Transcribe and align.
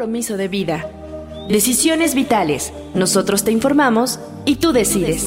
compromiso 0.00 0.38
de 0.38 0.48
vida. 0.48 0.90
Decisiones 1.50 2.14
vitales. 2.14 2.72
Nosotros 2.94 3.44
te 3.44 3.52
informamos 3.52 4.18
y 4.46 4.56
tú 4.56 4.72
decides. 4.72 5.26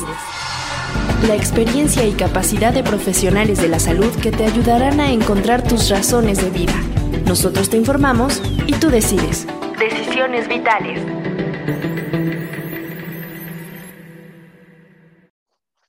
La 1.27 1.35
experiencia 1.35 2.07
y 2.07 2.13
capacidad 2.13 2.73
de 2.73 2.81
profesionales 2.81 3.61
de 3.61 3.67
la 3.67 3.77
salud 3.77 4.11
que 4.19 4.31
te 4.31 4.45
ayudarán 4.45 4.99
a 4.99 5.11
encontrar 5.11 5.61
tus 5.61 5.91
razones 5.91 6.41
de 6.41 6.49
vida. 6.49 6.73
Nosotros 7.27 7.69
te 7.69 7.77
informamos 7.77 8.41
y 8.65 8.73
tú 8.73 8.89
decides. 8.89 9.45
Decisiones 9.77 10.47
vitales. 10.47 10.99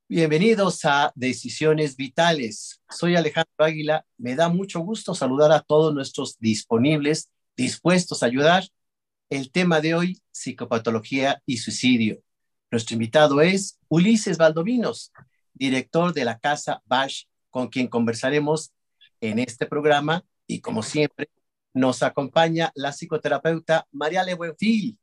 Bienvenidos 0.07 0.85
a 0.85 1.11
Decisiones 1.14 1.96
Vitales. 1.96 2.82
Soy 2.91 3.16
Alejandro 3.16 3.51
Águila. 3.57 4.05
Me 4.19 4.37
da 4.37 4.51
mucho 4.51 4.80
gusto 4.80 5.15
saludar 5.15 5.52
a 5.52 5.60
todos 5.60 5.95
nuestros 5.95 6.38
disponibles, 6.38 7.30
dispuestos 7.57 8.23
a 8.23 8.27
ayudar. 8.27 8.65
El 9.31 9.51
tema 9.51 9.81
de 9.81 9.95
hoy, 9.95 10.23
psicopatología 10.33 11.43
y 11.47 11.59
suicidio. 11.59 12.21
Nuestro 12.71 12.95
invitado 12.95 13.41
es 13.41 13.79
Ulises 13.89 14.39
Valdovinos, 14.39 15.13
director 15.53 16.13
de 16.13 16.25
la 16.25 16.39
Casa 16.39 16.83
Bash, 16.87 17.25
con 17.51 17.69
quien 17.69 17.89
conversaremos 17.89 18.73
en 19.21 19.39
este 19.39 19.67
programa. 19.67 20.25
Y 20.47 20.61
como 20.61 20.83
siempre, 20.83 21.30
nos 21.73 22.03
acompaña 22.03 22.71
la 22.75 22.93
psicoterapeuta 22.93 23.87
Mariale 23.93 24.35
Buenfil. 24.35 24.99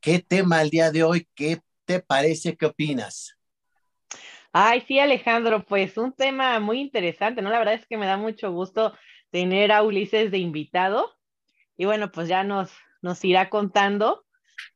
¿Qué 0.00 0.20
tema 0.20 0.62
el 0.62 0.70
día 0.70 0.90
de 0.90 1.02
hoy? 1.02 1.28
¿Qué 1.34 1.60
te 1.84 2.00
parece? 2.00 2.56
¿Qué 2.56 2.66
opinas? 2.66 3.36
Ay, 4.52 4.82
sí, 4.86 4.98
Alejandro, 4.98 5.64
pues 5.64 5.96
un 5.96 6.12
tema 6.12 6.58
muy 6.58 6.80
interesante, 6.80 7.40
¿no? 7.40 7.50
La 7.50 7.58
verdad 7.58 7.74
es 7.74 7.86
que 7.86 7.96
me 7.96 8.06
da 8.06 8.16
mucho 8.16 8.50
gusto 8.50 8.94
tener 9.30 9.70
a 9.70 9.82
Ulises 9.82 10.30
de 10.30 10.38
invitado. 10.38 11.16
Y 11.80 11.86
bueno, 11.86 12.12
pues 12.12 12.28
ya 12.28 12.44
nos, 12.44 12.70
nos 13.00 13.24
irá 13.24 13.48
contando, 13.48 14.26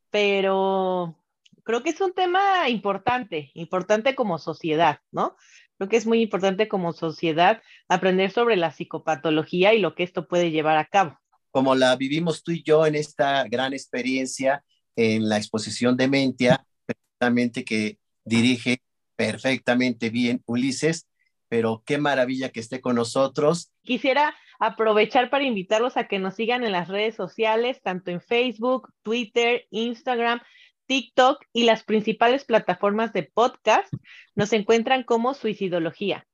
pero 0.08 1.20
creo 1.62 1.82
que 1.82 1.90
es 1.90 2.00
un 2.00 2.14
tema 2.14 2.70
importante, 2.70 3.50
importante 3.52 4.14
como 4.14 4.38
sociedad, 4.38 5.00
¿no? 5.12 5.36
Creo 5.76 5.90
que 5.90 5.98
es 5.98 6.06
muy 6.06 6.22
importante 6.22 6.66
como 6.66 6.94
sociedad 6.94 7.60
aprender 7.90 8.30
sobre 8.30 8.56
la 8.56 8.72
psicopatología 8.72 9.74
y 9.74 9.80
lo 9.80 9.94
que 9.94 10.02
esto 10.02 10.26
puede 10.26 10.50
llevar 10.50 10.78
a 10.78 10.86
cabo. 10.86 11.18
Como 11.50 11.74
la 11.74 11.94
vivimos 11.94 12.42
tú 12.42 12.52
y 12.52 12.62
yo 12.62 12.86
en 12.86 12.94
esta 12.94 13.44
gran 13.48 13.74
experiencia 13.74 14.64
en 14.96 15.28
la 15.28 15.36
exposición 15.36 15.98
de 15.98 16.08
Mentia, 16.08 16.64
precisamente 16.86 17.66
que 17.66 17.98
dirige 18.24 18.80
perfectamente 19.14 20.08
bien 20.08 20.42
Ulises, 20.46 21.06
pero 21.50 21.82
qué 21.84 21.98
maravilla 21.98 22.48
que 22.48 22.60
esté 22.60 22.80
con 22.80 22.96
nosotros. 22.96 23.74
Quisiera 23.82 24.34
aprovechar 24.66 25.30
para 25.30 25.44
invitarlos 25.44 25.96
a 25.96 26.06
que 26.06 26.18
nos 26.18 26.34
sigan 26.34 26.64
en 26.64 26.72
las 26.72 26.88
redes 26.88 27.14
sociales, 27.14 27.80
tanto 27.82 28.10
en 28.10 28.20
Facebook, 28.20 28.92
Twitter, 29.02 29.66
Instagram, 29.70 30.40
TikTok 30.86 31.44
y 31.52 31.64
las 31.64 31.82
principales 31.82 32.44
plataformas 32.44 33.12
de 33.12 33.22
podcast 33.22 33.92
nos 34.34 34.52
encuentran 34.52 35.02
como 35.02 35.34
Suicidología. 35.34 36.26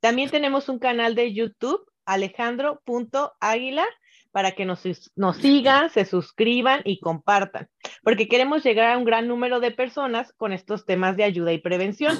También 0.00 0.30
tenemos 0.30 0.68
un 0.68 0.78
canal 0.78 1.14
de 1.14 1.32
YouTube, 1.32 1.84
alejandro.águila, 2.04 3.86
para 4.30 4.52
que 4.52 4.64
nos, 4.64 4.82
nos 5.14 5.36
sigan, 5.36 5.90
se 5.90 6.04
suscriban 6.04 6.80
y 6.84 6.98
compartan, 6.98 7.68
porque 8.02 8.26
queremos 8.28 8.64
llegar 8.64 8.90
a 8.90 8.98
un 8.98 9.04
gran 9.04 9.28
número 9.28 9.60
de 9.60 9.70
personas 9.70 10.32
con 10.32 10.52
estos 10.52 10.84
temas 10.84 11.16
de 11.16 11.24
ayuda 11.24 11.52
y 11.52 11.58
prevención 11.58 12.18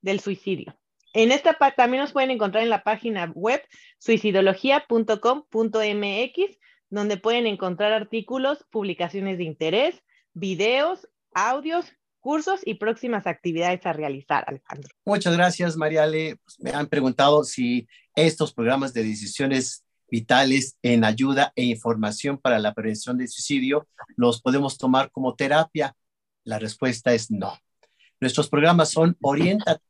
del 0.00 0.20
suicidio. 0.20 0.78
En 1.16 1.32
esta 1.32 1.56
también 1.74 2.02
nos 2.02 2.12
pueden 2.12 2.30
encontrar 2.30 2.62
en 2.62 2.68
la 2.68 2.82
página 2.82 3.32
web 3.34 3.62
suicidología.com.mx, 3.98 6.58
donde 6.90 7.16
pueden 7.16 7.46
encontrar 7.46 7.94
artículos, 7.94 8.66
publicaciones 8.70 9.38
de 9.38 9.44
interés, 9.44 10.02
videos 10.34 11.08
audios, 11.32 11.86
cursos 12.20 12.60
y 12.66 12.74
próximas 12.74 13.26
actividades 13.26 13.86
a 13.86 13.94
realizar, 13.94 14.44
Alejandro. 14.46 14.90
Muchas 15.06 15.34
gracias, 15.34 15.78
Mariale. 15.78 16.36
Pues, 16.44 16.60
me 16.60 16.72
han 16.72 16.86
preguntado 16.86 17.44
si 17.44 17.88
estos 18.14 18.52
programas 18.52 18.92
de 18.92 19.02
decisiones 19.02 19.86
vitales 20.10 20.76
en 20.82 21.02
ayuda 21.02 21.50
e 21.56 21.64
información 21.64 22.36
para 22.36 22.58
la 22.58 22.74
prevención 22.74 23.16
del 23.16 23.28
suicidio 23.28 23.88
los 24.16 24.42
podemos 24.42 24.76
tomar 24.76 25.10
como 25.10 25.34
terapia. 25.34 25.96
La 26.44 26.58
respuesta 26.58 27.14
es 27.14 27.30
no. 27.30 27.58
Nuestros 28.20 28.50
programas 28.50 28.90
son 28.90 29.16
orientados 29.22 29.80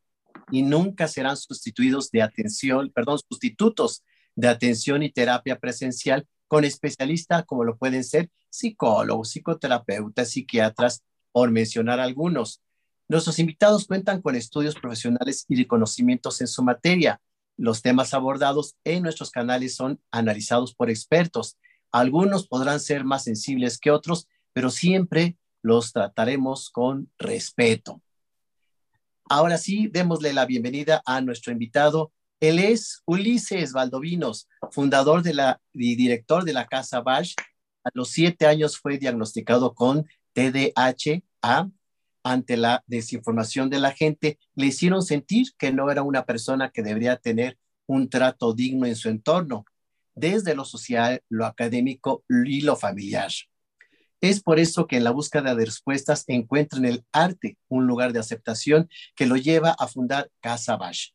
y 0.51 0.61
nunca 0.61 1.07
serán 1.07 1.37
sustituidos 1.37 2.11
de 2.11 2.21
atención, 2.21 2.91
perdón, 2.93 3.19
sustitutos 3.19 4.03
de 4.35 4.47
atención 4.47 5.03
y 5.03 5.11
terapia 5.11 5.59
presencial 5.59 6.27
con 6.47 6.63
especialistas 6.63 7.45
como 7.45 7.63
lo 7.63 7.77
pueden 7.77 8.03
ser 8.03 8.29
psicólogos, 8.49 9.31
psicoterapeutas, 9.31 10.29
psiquiatras 10.29 11.03
por 11.31 11.51
mencionar 11.51 11.99
algunos. 11.99 12.61
Nuestros 13.09 13.39
invitados 13.39 13.87
cuentan 13.87 14.21
con 14.21 14.35
estudios 14.35 14.75
profesionales 14.75 15.45
y 15.47 15.55
reconocimientos 15.55 16.41
en 16.41 16.47
su 16.47 16.63
materia. 16.63 17.21
Los 17.57 17.81
temas 17.81 18.13
abordados 18.13 18.75
en 18.83 19.03
nuestros 19.03 19.31
canales 19.31 19.75
son 19.75 19.99
analizados 20.11 20.73
por 20.73 20.89
expertos. 20.89 21.57
Algunos 21.91 22.47
podrán 22.47 22.79
ser 22.79 23.03
más 23.03 23.23
sensibles 23.23 23.79
que 23.79 23.91
otros, 23.91 24.27
pero 24.53 24.69
siempre 24.69 25.37
los 25.61 25.93
trataremos 25.93 26.69
con 26.69 27.09
respeto. 27.17 28.01
Ahora 29.29 29.57
sí, 29.57 29.87
démosle 29.87 30.33
la 30.33 30.45
bienvenida 30.45 31.01
a 31.05 31.19
nuestro 31.21 31.51
invitado. 31.51 32.13
Él 32.39 32.59
es 32.59 33.01
Ulises 33.05 33.73
Valdovinos, 33.73 34.47
fundador 34.71 35.23
y 35.73 35.95
director 35.95 36.45
de 36.45 36.53
la 36.53 36.67
Casa 36.67 37.01
Bash. 37.01 37.33
A 37.83 37.89
los 37.93 38.09
siete 38.09 38.45
años 38.45 38.77
fue 38.77 38.97
diagnosticado 38.97 39.73
con 39.73 40.05
TDAH 40.33 41.23
ante 42.23 42.57
la 42.57 42.83
desinformación 42.87 43.69
de 43.69 43.79
la 43.79 43.91
gente, 43.91 44.37
le 44.55 44.67
hicieron 44.67 45.01
sentir 45.01 45.47
que 45.57 45.71
no 45.71 45.89
era 45.89 46.03
una 46.03 46.25
persona 46.25 46.69
que 46.69 46.83
debería 46.83 47.15
tener 47.17 47.57
un 47.85 48.09
trato 48.09 48.53
digno 48.53 48.85
en 48.85 48.95
su 48.95 49.09
entorno, 49.09 49.65
desde 50.13 50.55
lo 50.55 50.65
social, 50.65 51.21
lo 51.29 51.45
académico 51.45 52.23
y 52.29 52.61
lo 52.61 52.75
familiar. 52.75 53.31
Es 54.19 54.41
por 54.41 54.59
eso 54.59 54.87
que 54.87 54.97
en 54.97 55.03
la 55.03 55.11
búsqueda 55.11 55.53
de 55.53 55.65
respuestas 55.65 56.23
encuentra 56.27 56.79
en 56.79 56.85
el 56.85 57.05
arte 57.11 57.57
un 57.67 57.85
lugar 57.85 58.13
de 58.13 58.19
aceptación 58.19 58.89
que 59.15 59.27
lo 59.27 59.35
lleva 59.35 59.75
a 59.77 59.87
fundar 59.87 60.31
Casa 60.39 60.75
Bash, 60.75 61.09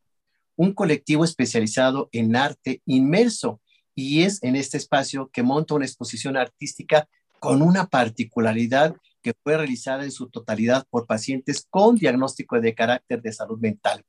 un 0.56 0.72
colectivo 0.72 1.24
especializado 1.24 2.08
en 2.12 2.36
arte 2.36 2.80
inmerso, 2.86 3.60
y 3.94 4.22
es 4.22 4.42
en 4.42 4.56
este 4.56 4.78
espacio 4.78 5.30
que 5.32 5.42
monta 5.42 5.74
una 5.74 5.84
exposición 5.84 6.36
artística 6.36 7.08
con 7.40 7.60
una 7.60 7.88
particularidad 7.88 8.94
que 9.20 9.34
fue 9.42 9.56
realizada 9.56 10.04
en 10.04 10.12
su 10.12 10.28
totalidad 10.30 10.86
por 10.90 11.06
pacientes 11.06 11.66
con 11.68 11.96
diagnóstico 11.96 12.60
de 12.60 12.74
carácter 12.74 13.20
de 13.20 13.32
salud 13.32 13.58
mental. 13.58 14.04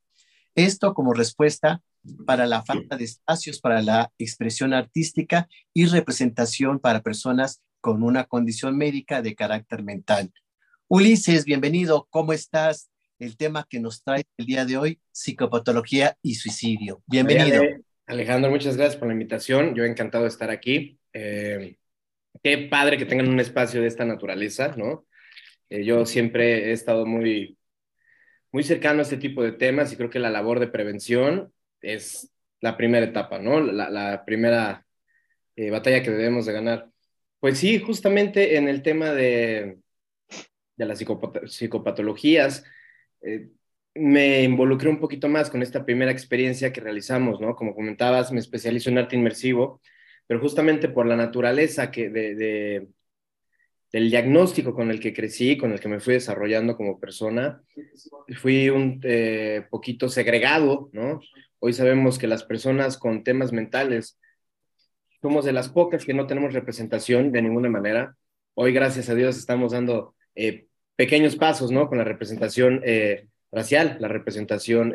Esto 0.55 0.93
como 0.93 1.13
respuesta 1.13 1.81
para 2.25 2.45
la 2.45 2.63
falta 2.63 2.97
de 2.97 3.05
espacios 3.05 3.59
para 3.59 3.81
la 3.81 4.11
expresión 4.17 4.73
artística 4.73 5.47
y 5.73 5.85
representación 5.85 6.79
para 6.79 7.01
personas 7.01 7.61
con 7.83 8.01
una 8.01 8.23
condición 8.23 8.77
médica 8.77 9.21
de 9.21 9.35
carácter 9.35 9.83
mental. 9.83 10.31
Ulises, 10.87 11.43
bienvenido. 11.43 12.07
¿Cómo 12.09 12.31
estás? 12.31 12.89
El 13.19 13.35
tema 13.35 13.67
que 13.69 13.81
nos 13.81 14.01
trae 14.01 14.23
el 14.37 14.45
día 14.45 14.63
de 14.63 14.77
hoy, 14.77 15.01
psicopatología 15.11 16.15
y 16.21 16.35
suicidio. 16.35 17.03
Bienvenido. 17.07 17.61
Alejandro, 18.05 18.49
muchas 18.49 18.77
gracias 18.77 18.95
por 18.95 19.09
la 19.09 19.13
invitación. 19.13 19.75
Yo 19.75 19.83
he 19.83 19.89
encantado 19.89 20.23
de 20.23 20.29
estar 20.29 20.49
aquí. 20.49 20.97
Eh, 21.11 21.75
qué 22.41 22.57
padre 22.71 22.97
que 22.97 23.05
tengan 23.05 23.27
un 23.27 23.41
espacio 23.41 23.81
de 23.81 23.87
esta 23.87 24.05
naturaleza, 24.05 24.73
¿no? 24.77 25.05
Eh, 25.69 25.83
yo 25.83 26.05
siempre 26.05 26.69
he 26.69 26.71
estado 26.71 27.05
muy, 27.05 27.57
muy 28.53 28.63
cercano 28.63 28.99
a 28.99 29.01
este 29.01 29.17
tipo 29.17 29.43
de 29.43 29.51
temas 29.51 29.91
y 29.91 29.97
creo 29.97 30.09
que 30.09 30.19
la 30.19 30.29
labor 30.29 30.61
de 30.61 30.67
prevención 30.67 31.51
es 31.81 32.31
la 32.61 32.77
primera 32.77 33.05
etapa, 33.05 33.39
¿no? 33.39 33.59
La, 33.59 34.23
primera 34.23 34.85
eh, 35.57 35.69
batalla 35.69 36.01
que 36.01 36.11
debemos 36.11 36.45
de 36.45 36.53
ganar. 36.53 36.92
Pues 37.43 37.57
sí, 37.57 37.77
justamente 37.77 38.55
en 38.55 38.69
el 38.69 38.81
tema 38.81 39.11
de, 39.11 39.79
de 40.77 40.85
las 40.85 41.03
psicopatologías, 41.45 42.63
eh, 43.21 43.49
me 43.95 44.43
involucré 44.43 44.87
un 44.87 45.01
poquito 45.01 45.27
más 45.27 45.49
con 45.49 45.61
esta 45.61 45.83
primera 45.83 46.09
experiencia 46.09 46.71
que 46.71 46.79
realizamos, 46.79 47.41
¿no? 47.41 47.53
Como 47.53 47.75
comentabas, 47.75 48.31
me 48.31 48.39
especializo 48.39 48.89
en 48.89 48.99
arte 48.99 49.17
inmersivo 49.17 49.81
pero 50.25 50.39
justamente 50.39 50.87
por 50.87 51.05
la 51.05 51.17
naturaleza 51.17 51.91
que 51.91 52.09
de, 52.09 52.87
del 53.91 54.09
diagnóstico 54.09 54.73
con 54.73 54.89
el 54.89 55.01
que 55.01 55.13
crecí, 55.13 55.57
con 55.57 55.73
el 55.73 55.81
que 55.81 55.89
me 55.89 55.99
fui 55.99 56.13
desarrollando 56.13 56.77
como 56.77 56.97
persona, 56.97 57.61
fui 58.37 58.69
un 58.69 59.01
eh, 59.03 59.65
poquito 59.69 60.07
segregado, 60.07 60.89
¿no? 60.93 61.19
Hoy 61.59 61.73
sabemos 61.73 62.17
que 62.17 62.27
las 62.27 62.45
personas 62.45 62.97
con 62.97 63.25
temas 63.25 63.51
mentales 63.51 64.17
somos 65.23 65.45
de 65.45 65.53
las 65.53 65.69
pocas 65.69 66.05
que 66.05 66.13
no 66.13 66.27
tenemos 66.27 66.53
representación 66.53 67.31
de 67.31 67.41
ninguna 67.41 67.69
manera. 67.69 68.15
Hoy, 68.55 68.73
gracias 68.73 69.09
a 69.09 69.15
Dios, 69.15 69.37
estamos 69.37 69.71
dando 69.71 70.15
eh, 70.35 70.67
pequeños 70.97 71.37
pasos, 71.37 71.71
¿no? 71.71 71.87
Con 71.87 71.97
la 71.97 72.03
representación 72.03 72.81
eh, 72.83 73.27
racial, 73.49 73.97
la 74.01 74.09
representación 74.09 74.93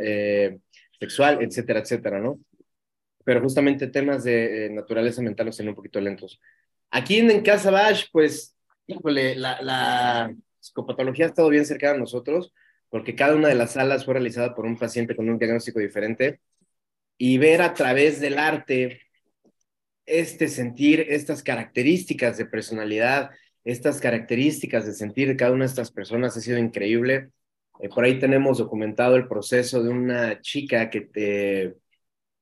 sexual, 1.00 1.38
etcétera, 1.42 1.80
etcétera, 1.80 2.20
¿no? 2.20 2.38
pero 3.25 3.42
justamente 3.42 3.88
temas 3.88 4.25
de 4.25 4.66
eh, 4.66 4.70
naturaleza 4.70 5.20
mental 5.20 5.44
los 5.46 5.56
tienen 5.56 5.70
un 5.70 5.76
poquito 5.76 6.00
lentos. 6.00 6.40
Aquí 6.90 7.19
en, 7.19 7.42
Casa 7.42 7.70
Bash, 7.70 8.06
pues 8.10 8.56
Híjole, 8.86 9.34
la, 9.34 9.60
la 9.60 10.34
psicopatología 10.58 11.26
ha 11.26 11.28
estado 11.28 11.50
bien 11.50 11.66
cerca 11.66 11.92
de 11.92 11.98
nosotros 11.98 12.54
porque 12.88 13.14
cada 13.14 13.34
una 13.34 13.48
de 13.48 13.54
las 13.54 13.72
salas 13.72 14.06
fue 14.06 14.14
realizada 14.14 14.54
por 14.54 14.64
un 14.64 14.78
paciente 14.78 15.14
con 15.14 15.28
un 15.28 15.38
diagnóstico 15.38 15.78
diferente 15.78 16.40
y 17.19 17.36
ver 17.36 17.60
a 17.60 17.75
través 17.75 18.19
del 18.19 18.38
arte 18.38 19.07
este 20.08 20.49
sentir, 20.49 21.06
estas 21.08 21.43
características 21.43 22.38
de 22.38 22.46
personalidad, 22.46 23.31
estas 23.64 24.00
características 24.00 24.87
de 24.87 24.94
sentir 24.94 25.28
de 25.28 25.37
cada 25.37 25.52
una 25.52 25.64
de 25.64 25.69
estas 25.69 25.90
personas 25.90 26.37
ha 26.37 26.40
sido 26.40 26.58
increíble. 26.58 27.31
Eh, 27.81 27.88
por 27.88 28.05
ahí 28.05 28.19
tenemos 28.19 28.58
documentado 28.58 29.16
el 29.16 29.28
proceso 29.28 29.82
de 29.82 29.90
una 29.90 30.40
chica 30.40 30.90
que 30.90 31.02
te 31.02 31.76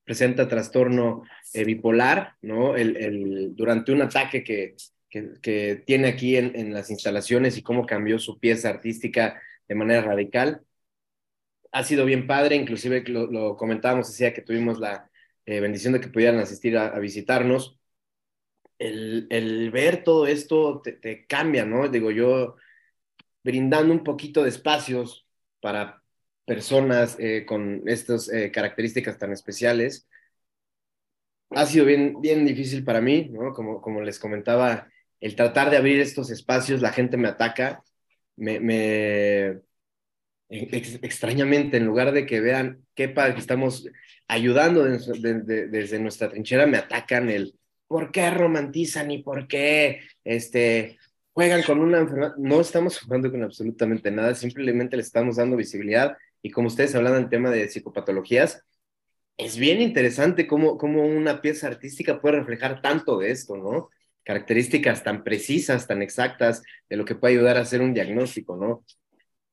presenta 0.05 0.47
trastorno 0.49 1.25
eh, 1.53 1.65
bipolar, 1.65 2.35
¿no? 2.43 2.77
El, 2.77 3.57
durante 3.57 3.93
un 3.93 4.03
ataque 4.03 4.45
que, 4.45 4.77
que, 5.43 5.83
tiene 5.85 6.09
aquí 6.09 6.37
en, 6.37 6.55
en, 6.55 6.73
las 6.73 6.91
instalaciones 6.91 7.59
y 7.59 7.63
cómo 7.63 7.87
cambió 7.87 8.19
su 8.19 8.39
pieza 8.39 8.69
artística 8.69 9.41
de 9.67 9.75
manera 9.75 10.03
radical. 10.03 10.63
Ha 11.73 11.83
sido 11.83 12.05
bien 12.05 12.27
padre, 12.27 12.55
inclusive 12.55 13.03
lo, 13.09 13.27
lo 13.27 13.57
comentábamos, 13.57 14.09
decía 14.09 14.33
que 14.33 14.43
tuvimos 14.43 14.79
la 14.79 15.11
eh, 15.47 15.61
bendición 15.61 15.93
de 15.95 16.01
que 16.01 16.09
pudieran 16.09 16.39
asistir 16.41 16.77
a, 16.77 16.99
visitarnos. 16.99 17.79
El, 18.79 19.71
ver 19.73 20.05
todo 20.05 20.27
esto 20.27 20.83
te, 20.83 21.27
cambia, 21.27 21.65
¿no? 21.65 21.89
Digo, 21.89 22.11
yo 22.11 22.57
brindando 23.43 23.93
un 23.95 24.05
poquito 24.05 24.43
de 24.43 24.51
espacios 24.51 25.27
para 25.61 26.03
personas 26.45 27.17
eh, 27.21 27.47
con 27.47 27.83
estas 27.87 28.29
eh, 28.29 28.51
características 28.53 29.19
tan 29.19 29.33
especiales, 29.33 30.09
ha 31.51 31.67
sido 31.67 31.85
bien, 31.85 32.21
bien 32.21 32.45
difícil 32.45 32.85
para 32.85 33.01
mí, 33.01 33.29
¿no? 33.31 33.53
Como, 33.53 33.81
como 33.81 34.03
les 34.03 34.19
comentaba, 34.19 34.89
el 35.21 35.37
tratar 35.37 35.71
de 35.71 35.77
abrir 35.77 36.01
estos 36.01 36.31
espacios, 36.31 36.81
la 36.83 36.93
gente 36.93 37.17
me 37.17 37.29
ataca, 37.29 37.83
me, 38.37 38.61
me 38.61 39.61
extrañamente, 40.49 41.77
en 41.77 41.87
lugar 41.87 42.13
de 42.13 42.27
que 42.27 42.41
vean 42.41 42.85
qué 42.95 43.09
padre 43.09 43.35
que 43.35 43.41
estamos 43.41 43.89
ayudando 44.29 44.85
desde 44.85 45.99
nuestra 45.99 46.29
trinchera, 46.29 46.67
me 46.67 46.79
atacan 46.79 47.31
el 47.31 47.55
por 47.87 48.11
qué 48.11 48.31
romantizan 48.31 49.11
y 49.11 49.23
por 49.23 49.47
qué 49.47 50.01
este, 50.25 50.99
juegan 51.33 51.63
con 51.63 51.79
una 51.79 51.99
enfermedad. 51.99 52.35
No 52.37 52.61
estamos 52.61 52.99
jugando 52.99 53.31
con 53.31 53.43
absolutamente 53.43 54.11
nada, 54.11 54.35
simplemente 54.35 54.97
le 54.97 55.03
estamos 55.03 55.37
dando 55.37 55.57
visibilidad 55.57 56.17
y 56.43 56.51
como 56.51 56.69
ustedes 56.69 56.95
hablan 56.95 57.15
del 57.15 57.29
tema 57.29 57.51
de 57.51 57.69
psicopatologías, 57.69 58.63
es 59.37 59.59
bien 59.59 59.81
interesante 59.83 60.47
cómo, 60.47 60.79
cómo 60.79 61.05
una 61.05 61.43
pieza 61.43 61.67
artística 61.67 62.21
puede 62.21 62.37
reflejar 62.37 62.81
tanto 62.81 63.19
de 63.19 63.31
esto, 63.31 63.57
¿no? 63.57 63.91
Características 64.25 65.05
tan 65.05 65.25
precisas, 65.25 65.87
tan 65.87 66.03
exactas 66.03 66.63
de 66.89 66.97
lo 66.97 67.05
que 67.05 67.15
puede 67.15 67.35
ayudar 67.35 67.59
a 67.59 67.61
hacer 67.61 67.83
un 67.83 67.93
diagnóstico, 67.93 68.57
¿no? 68.57 68.85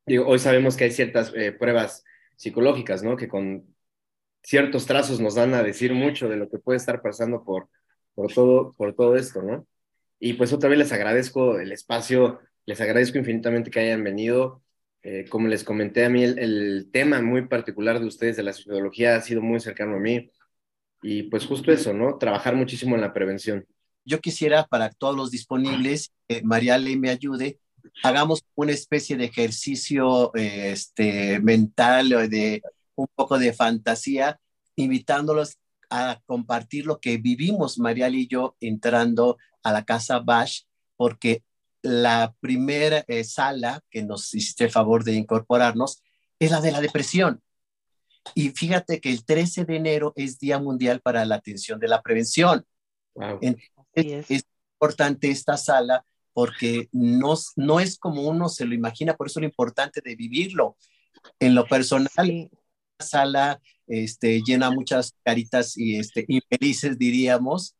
Digo, 0.06 0.26
hoy 0.26 0.40
sabemos 0.40 0.78
que 0.78 0.86
hay 0.86 0.92
ciertas 0.92 1.34
eh, 1.36 1.52
pruebas 1.52 2.04
psicológicas, 2.36 3.04
¿no? 3.04 3.18
Que 3.18 3.28
con 3.28 3.73
ciertos 4.44 4.86
trazos 4.86 5.20
nos 5.20 5.36
dan 5.36 5.54
a 5.54 5.64
decir 5.64 5.94
mucho 5.94 6.30
de 6.30 6.36
lo 6.36 6.50
que 6.50 6.60
puede 6.60 6.78
estar 6.78 7.02
pasando 7.02 7.44
por, 7.44 7.70
por, 8.14 8.32
todo, 8.32 8.74
por 8.74 8.94
todo 8.94 9.16
esto, 9.16 9.42
¿no? 9.42 9.66
Y 10.20 10.34
pues 10.34 10.54
otra 10.54 10.70
vez 10.70 10.80
les 10.80 10.92
agradezco 10.92 11.60
el 11.60 11.72
espacio, 11.72 12.40
les 12.66 12.80
agradezco 12.80 13.18
infinitamente 13.18 13.72
que 13.72 13.80
hayan 13.80 14.04
venido. 14.04 14.62
Eh, 15.02 15.26
como 15.28 15.48
les 15.48 15.66
comenté 15.66 16.06
a 16.06 16.10
mí, 16.10 16.24
el, 16.24 16.90
tema 16.94 17.22
muy 17.22 17.48
particular 17.48 18.00
de 18.00 18.06
ustedes 18.06 18.38
de 18.38 18.44
la 18.44 18.54
psicología 18.54 19.18
ha 19.18 19.22
sido 19.22 19.42
muy 19.42 19.60
cercano 19.60 19.96
a 19.96 20.00
mí. 20.00 20.30
Y 21.02 21.24
pues 21.24 21.46
justo 21.46 21.72
eso, 21.72 21.94
¿no? 21.94 22.18
Trabajar 22.18 22.56
muchísimo 22.56 22.96
en 22.96 23.02
la 23.02 23.14
prevención. 23.14 23.66
Yo 24.06 24.20
quisiera 24.20 24.66
para 24.66 24.90
todos 24.92 25.16
los 25.16 25.32
disponibles, 25.32 26.14
que 26.28 26.42
María 26.44 26.78
Le 26.78 26.96
me 26.96 27.10
ayude, 27.10 27.60
hagamos 28.02 28.44
una 28.56 28.72
especie 28.72 29.18
de 29.18 29.26
ejercicio 29.26 30.34
eh, 30.36 30.72
este, 30.72 31.40
mental 31.40 32.30
de 32.30 32.62
un 32.96 33.08
poco 33.16 33.40
de 33.40 33.54
fantasía, 33.54 34.40
invitándolos 34.76 35.58
a 35.90 36.22
compartir 36.26 36.86
lo 36.86 37.00
que 37.00 37.18
vivimos 37.18 37.78
Marial 37.78 38.16
y 38.16 38.28
yo 38.28 38.56
entrando 38.60 39.38
a 39.62 39.72
la 39.72 39.86
casa 39.86 40.20
Bash, 40.20 40.62
porque 40.96 41.44
la 41.82 42.34
primera 42.40 43.04
eh, 43.08 43.24
sala 43.24 43.84
que 43.90 44.04
nos 44.04 44.34
hiciste 44.34 44.66
el 44.66 44.72
favor 44.72 45.04
de 45.04 45.14
incorporarnos 45.14 46.02
es 46.40 46.52
la 46.52 46.62
de 46.62 46.72
la 46.72 46.82
depresión. 46.82 47.42
Y 48.36 48.50
fíjate 48.50 49.02
que 49.02 49.12
el 49.12 49.26
13 49.26 49.66
de 49.66 49.76
enero 49.76 50.14
es 50.16 50.40
Día 50.40 50.60
Mundial 50.60 51.02
para 51.02 51.26
la 51.26 51.36
Atención 51.36 51.80
de 51.80 51.90
la 51.90 52.02
Prevención. 52.02 52.66
Entonces, 53.42 54.30
es. 54.30 54.46
importante 54.76 55.30
esta 55.30 55.58
sala 55.58 56.06
porque 56.32 56.90
no, 56.92 57.36
no 57.58 57.80
es 57.80 57.98
como 57.98 58.24
uno 58.24 58.50
se 58.50 58.66
lo 58.66 58.74
imagina, 58.74 59.16
por 59.16 59.28
eso 59.28 59.40
lo 59.40 59.46
importante 59.46 60.02
de 60.04 60.16
vivirlo. 60.16 60.78
En 61.40 61.54
lo 61.54 61.68
personal, 61.68 62.50
sala 63.00 63.62
este, 63.88 64.42
llena 64.42 64.72
muchas 64.72 65.16
caritas 65.24 65.78
y 65.78 65.98
este, 65.98 66.26
infelices, 66.28 66.98
diríamos, 66.98 67.76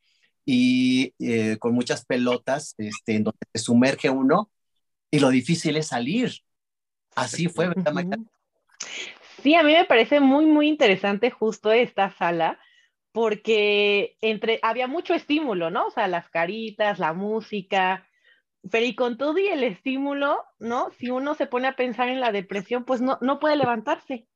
y 0.46 1.14
eh, 1.20 1.58
con 1.60 1.74
muchas 1.74 2.06
pelotas 2.06 2.76
este, 2.78 3.16
en 3.16 3.24
donde 3.24 3.40
se 3.54 3.64
sumerge 3.64 4.10
uno 4.10 4.50
y 5.10 5.20
lo 5.20 5.30
difícil 5.30 5.78
es 5.78 5.88
salir. 5.88 6.32
Así 7.16 7.48
fue, 7.48 7.70
¿verdad, 7.70 7.94
Sí, 9.42 9.56
a 9.56 9.64
mí 9.64 9.74
me 9.74 9.86
parece 9.86 10.20
muy, 10.20 10.46
muy 10.46 10.68
interesante 10.68 11.30
justo 11.30 11.72
esta 11.72 12.12
sala 12.12 12.60
porque 13.12 14.18
entre, 14.22 14.60
había 14.64 14.88
mucho 14.88 15.14
estímulo, 15.14 15.70
¿no? 15.70 15.88
O 15.88 15.92
sea, 15.92 16.08
las 16.08 16.30
caritas, 16.30 16.98
la 16.98 17.14
música, 17.14 18.08
pero 18.72 18.86
y 18.86 18.96
con 18.96 19.18
todo 19.18 19.38
y 19.38 19.48
el 19.48 19.64
estímulo, 19.64 20.44
¿no? 20.60 20.90
Si 20.98 21.10
uno 21.10 21.36
se 21.36 21.46
pone 21.46 21.68
a 21.68 21.76
pensar 21.76 22.10
en 22.10 22.20
la 22.20 22.32
depresión, 22.32 22.86
pues 22.86 23.02
no, 23.02 23.20
no 23.22 23.40
puede 23.40 23.56
levantarse. 23.56 24.28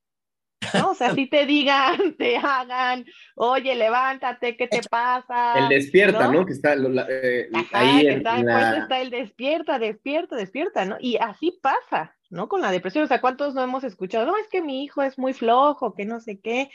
¿No? 0.73 0.91
O 0.91 0.95
sea, 0.95 1.13
si 1.13 1.27
te 1.27 1.45
digan, 1.45 1.97
te 2.17 2.37
hagan, 2.37 3.05
oye, 3.35 3.75
levántate, 3.75 4.55
¿qué 4.55 4.67
te 4.67 4.81
pasa? 4.89 5.53
El 5.57 5.69
despierta, 5.69 6.27
¿no? 6.27 6.45
Que 6.45 6.53
está 6.53 6.73
eh, 6.73 7.49
ahí 7.73 8.07
está, 8.07 8.39
está 8.39 9.01
el 9.01 9.09
despierta, 9.09 9.79
despierta, 9.79 10.35
despierta, 10.35 10.85
¿no? 10.85 10.97
Y 10.99 11.17
así 11.17 11.57
pasa, 11.61 12.15
¿no? 12.29 12.47
Con 12.47 12.61
la 12.61 12.71
depresión, 12.71 13.03
o 13.03 13.07
sea, 13.07 13.21
¿cuántos 13.21 13.53
no 13.53 13.63
hemos 13.63 13.83
escuchado? 13.83 14.25
No, 14.25 14.37
es 14.37 14.47
que 14.49 14.61
mi 14.61 14.83
hijo 14.83 15.01
es 15.01 15.17
muy 15.17 15.33
flojo, 15.33 15.93
que 15.93 16.05
no 16.05 16.19
sé 16.19 16.39
qué, 16.39 16.69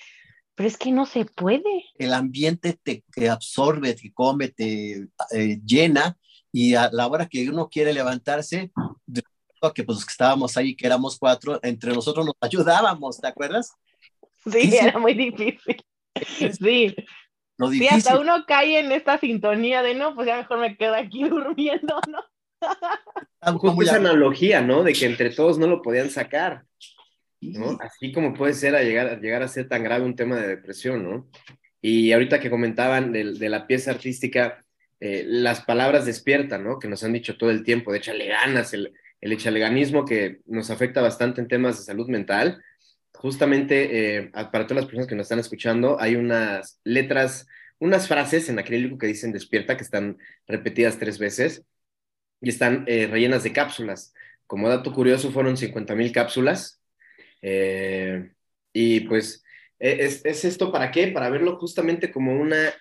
pero 0.55 0.69
es 0.69 0.77
que 0.77 0.93
no 0.93 1.07
se 1.07 1.25
puede. 1.25 1.85
El 1.99 2.13
ambiente 2.13 2.79
te, 2.83 3.03
absorbe, 3.29 3.95
te 3.95 4.13
come, 4.13 4.49
te 4.49 5.09
eh, 5.35 5.61
llena, 5.65 6.17
y 6.53 6.75
a 6.75 6.91
la 6.93 7.07
hora 7.07 7.27
que 7.27 7.49
uno 7.49 7.69
quiere 7.71 7.95
levantarse, 7.95 8.71
que 9.71 9.85
pues 9.85 9.99
estábamos 10.09 10.57
ahí, 10.57 10.75
que 10.75 10.87
éramos 10.87 11.19
cuatro, 11.19 11.61
entre 11.63 11.93
nosotros 11.93 12.27
nos 12.27 12.35
ayudábamos, 12.41 13.21
¿te 13.21 13.29
acuerdas? 13.29 13.73
Sí, 14.51 14.77
era 14.77 14.99
muy 14.99 15.15
difícil. 15.15 15.77
Sí. 16.61 16.95
Lo 17.57 17.71
difícil. 17.71 17.89
Sí, 17.89 18.09
hasta 18.09 18.21
uno 18.21 18.45
cae 18.47 18.79
en 18.79 18.93
esta 18.93 19.19
sintonía 19.19 19.83
de 19.83 19.95
no, 19.95 20.15
pues 20.15 20.27
ya 20.27 20.37
mejor 20.37 20.59
me 20.59 20.77
quedo 20.77 20.95
aquí 20.95 21.25
durmiendo, 21.29 22.01
¿no? 22.09 23.59
Justo 23.59 23.83
esa 23.83 23.97
analogía, 23.97 24.61
¿no? 24.61 24.83
De 24.83 24.93
que 24.93 25.07
entre 25.07 25.31
todos 25.31 25.59
no 25.59 25.67
lo 25.67 25.81
podían 25.81 26.11
sacar, 26.11 26.65
¿no? 27.41 27.79
Así 27.81 28.13
como 28.13 28.35
puede 28.35 28.53
ser 28.55 28.77
a 28.77 28.83
llegar, 28.83 29.09
a 29.09 29.19
llegar 29.19 29.43
a 29.43 29.49
ser 29.49 29.69
tan 29.69 29.83
grave 29.83 30.05
un 30.05 30.15
tema 30.15 30.37
de 30.37 30.49
depresión, 30.49 31.03
¿no? 31.03 31.29
Y 31.81 32.13
ahorita 32.13 32.39
que 32.39 32.51
comentaban 32.51 33.11
de, 33.11 33.33
de 33.33 33.49
la 33.49 33.67
pieza 33.67 33.91
artística, 33.91 34.65
eh, 35.01 35.25
las 35.27 35.63
palabras 35.63 36.05
despiertan, 36.05 36.63
¿no? 36.63 36.79
Que 36.79 36.89
nos 36.89 37.03
han 37.03 37.15
dicho 37.15 37.37
todo 37.37 37.51
el 37.51 37.65
tiempo, 37.65 37.91
de 37.91 37.99
échale 37.99 38.27
ganas, 38.27 38.75
el, 38.75 38.93
el 39.23 39.33
echaleganismo 39.33 40.05
que 40.05 40.41
nos 40.47 40.71
afecta 40.71 41.01
bastante 41.01 41.41
en 41.41 41.49
temas 41.49 41.79
de 41.79 41.85
salud 41.85 42.09
mental. 42.09 42.63
Justamente 43.15 44.17
eh, 44.17 44.31
para 44.31 44.67
todas 44.67 44.83
las 44.83 44.87
personas 44.87 45.07
que 45.07 45.15
nos 45.15 45.27
están 45.27 45.39
escuchando, 45.39 45.97
hay 46.01 46.17
unas 46.17 46.81
letras, 46.85 47.47
unas 47.79 48.09
frases 48.09 48.49
en 48.49 48.59
acrílico 48.59 48.99
que 48.99 49.07
dicen 49.07 49.33
despierta, 49.33 49.77
que 49.77 49.85
están 49.85 50.19
repetidas 50.47 50.99
tres 50.99 51.19
veces 51.19 51.65
y 52.41 52.49
están 52.49 52.85
eh, 52.89 53.07
rellenas 53.07 53.45
de 53.45 53.53
cápsulas. 53.53 54.13
Como 54.47 54.69
dato 54.69 54.93
curioso, 54.93 55.31
fueron 55.31 55.57
50 55.57 55.95
mil 55.95 56.11
cápsulas. 56.13 56.83
Eh, 57.43 58.33
y 58.73 59.01
pues, 59.03 59.45
e, 59.79 60.05
es, 60.05 60.25
¿es 60.25 60.45
esto 60.45 60.73
para 60.73 60.91
qué? 60.91 61.09
Para 61.09 61.31
verlo 61.31 61.59
justamente 61.59 62.11
como 62.11 62.35
una 62.35 62.75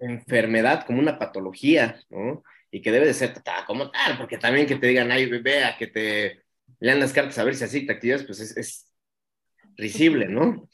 enfermedad, 0.00 0.84
como 0.84 0.98
una 0.98 1.18
patología, 1.18 2.00
¿no? 2.10 2.42
Y 2.70 2.82
que 2.82 2.92
debe 2.92 3.06
de 3.06 3.14
ser 3.14 3.32
tratada 3.32 3.64
como 3.66 3.90
tal, 3.90 4.18
porque 4.18 4.38
también 4.38 4.66
que 4.66 4.76
te 4.76 4.86
digan, 4.88 5.10
ay, 5.10 5.26
vea, 5.40 5.76
que 5.76 5.86
te 5.86 6.42
lean 6.80 7.00
las 7.00 7.12
cartas 7.12 7.38
a 7.38 7.44
ver 7.44 7.54
si 7.54 7.64
así 7.64 7.86
te 7.86 7.92
activas, 7.92 8.24
pues 8.24 8.40
es, 8.40 8.56
es 8.56 8.92
risible, 9.76 10.28
¿no? 10.28 10.68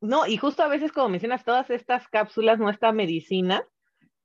No, 0.00 0.26
y 0.26 0.36
justo 0.36 0.62
a 0.62 0.68
veces, 0.68 0.92
como 0.92 1.08
mencionas, 1.08 1.44
todas 1.44 1.70
estas 1.70 2.08
cápsulas, 2.08 2.58
nuestra 2.58 2.92
medicina, 2.92 3.66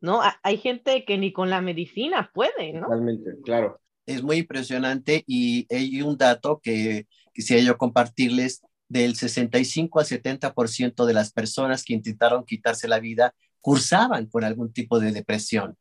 ¿no? 0.01 0.21
Hay 0.43 0.57
gente 0.57 1.05
que 1.05 1.17
ni 1.17 1.31
con 1.31 1.49
la 1.49 1.61
medicina 1.61 2.31
puede, 2.33 2.73
¿no? 2.73 2.87
Totalmente, 2.87 3.31
claro. 3.43 3.79
Es 4.05 4.23
muy 4.23 4.37
impresionante 4.37 5.23
y 5.27 5.67
hay 5.73 6.01
un 6.01 6.17
dato 6.17 6.59
que 6.61 7.07
quisiera 7.33 7.61
yo 7.63 7.77
compartirles 7.77 8.61
del 8.87 9.15
65 9.15 9.99
al 9.99 10.05
70% 10.05 11.05
de 11.05 11.13
las 11.13 11.31
personas 11.31 11.83
que 11.83 11.93
intentaron 11.93 12.43
quitarse 12.43 12.87
la 12.87 12.99
vida 12.99 13.33
cursaban 13.61 14.25
con 14.25 14.43
algún 14.43 14.73
tipo 14.73 14.99
de 14.99 15.11
depresión. 15.11 15.77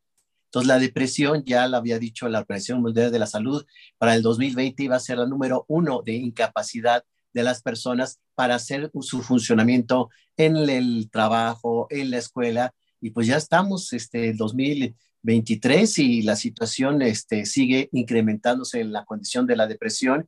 Entonces, 0.49 0.67
la 0.67 0.79
depresión, 0.79 1.43
ya 1.45 1.67
lo 1.67 1.77
había 1.77 1.99
dicho 1.99 2.27
la 2.27 2.39
Organización 2.39 2.81
Mundial 2.81 3.11
de 3.11 3.19
la 3.19 3.27
Salud, 3.27 3.65
para 3.99 4.15
el 4.15 4.23
2020 4.23 4.81
iba 4.83 4.95
a 4.95 4.99
ser 4.99 5.19
la 5.19 5.27
número 5.27 5.63
uno 5.67 6.01
de 6.03 6.13
incapacidad 6.13 7.03
de 7.33 7.43
las 7.43 7.61
personas 7.61 8.19
para 8.33 8.55
hacer 8.55 8.89
su 9.01 9.21
funcionamiento 9.21 10.09
en 10.37 10.55
el 10.55 11.09
trabajo, 11.11 11.85
en 11.91 12.09
la 12.09 12.17
escuela, 12.17 12.73
y 12.99 13.11
pues 13.11 13.27
ya 13.27 13.37
estamos, 13.37 13.93
este, 13.93 14.33
2023 14.33 15.99
y 15.99 16.21
la 16.23 16.35
situación 16.35 17.03
este, 17.03 17.45
sigue 17.45 17.89
incrementándose 17.91 18.81
en 18.81 18.91
la 18.91 19.05
condición 19.05 19.45
de 19.45 19.55
la 19.55 19.67
depresión 19.67 20.27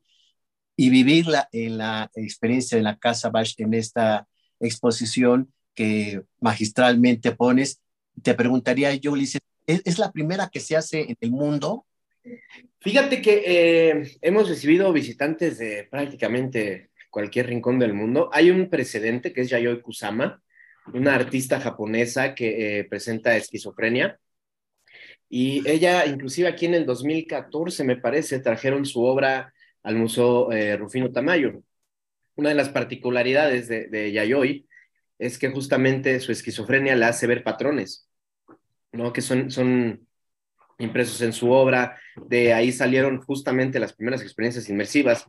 y 0.76 0.90
vivirla 0.90 1.48
en 1.50 1.78
la 1.78 2.10
experiencia 2.14 2.76
de 2.78 2.84
la 2.84 2.96
Casa 2.96 3.30
Bash 3.30 3.54
en 3.58 3.74
esta 3.74 4.28
exposición 4.60 5.52
que 5.74 6.22
magistralmente 6.40 7.32
pones. 7.32 7.80
Te 8.22 8.34
preguntaría 8.34 8.94
yo, 8.94 9.12
Ulises, 9.12 9.40
¿es, 9.66 9.98
la 9.98 10.12
primera 10.12 10.48
que 10.48 10.60
se 10.60 10.76
hace 10.76 11.00
en 11.02 11.16
el 11.20 11.30
mundo? 11.30 11.86
Fíjate 12.80 13.20
que 13.22 13.42
eh, 13.46 14.18
hemos 14.20 14.48
recibido 14.48 14.92
visitantes 14.92 15.58
de 15.58 15.88
prácticamente 15.90 16.90
cualquier 17.10 17.46
rincón 17.46 17.78
del 17.78 17.94
mundo. 17.94 18.30
Hay 18.32 18.50
un 18.50 18.70
precedente 18.70 19.32
que 19.32 19.42
es 19.42 19.50
Yayoi 19.50 19.82
Kusama, 19.82 20.42
una 20.94 21.14
artista 21.14 21.60
japonesa 21.60 22.34
que 22.34 22.80
eh, 22.80 22.84
presenta 22.84 23.36
esquizofrenia. 23.36 24.18
Y 25.28 25.68
ella, 25.68 26.06
inclusive 26.06 26.48
aquí 26.48 26.66
en 26.66 26.74
el 26.74 26.86
2014, 26.86 27.84
me 27.84 27.96
parece, 27.96 28.40
trajeron 28.40 28.84
su 28.84 29.02
obra 29.02 29.52
al 29.82 29.96
Museo 29.96 30.52
eh, 30.52 30.76
Rufino 30.76 31.12
Tamayo. 31.12 31.62
Una 32.34 32.50
de 32.50 32.54
las 32.54 32.70
particularidades 32.70 33.68
de, 33.68 34.12
Yayoi 34.12 34.66
es 35.18 35.38
que 35.38 35.48
justamente 35.48 36.18
su 36.20 36.32
esquizofrenia 36.32 36.96
la 36.96 37.08
hace 37.08 37.26
ver 37.26 37.44
patrones, 37.44 38.08
¿no? 38.92 39.12
Que 39.12 39.20
son, 39.20 39.50
son 39.50 40.06
impresos 40.78 41.20
en 41.22 41.32
su 41.32 41.50
obra. 41.50 41.98
De 42.16 42.52
ahí 42.52 42.72
salieron 42.72 43.20
justamente 43.22 43.80
las 43.80 43.92
primeras 43.92 44.22
experiencias 44.22 44.68
inmersivas 44.68 45.26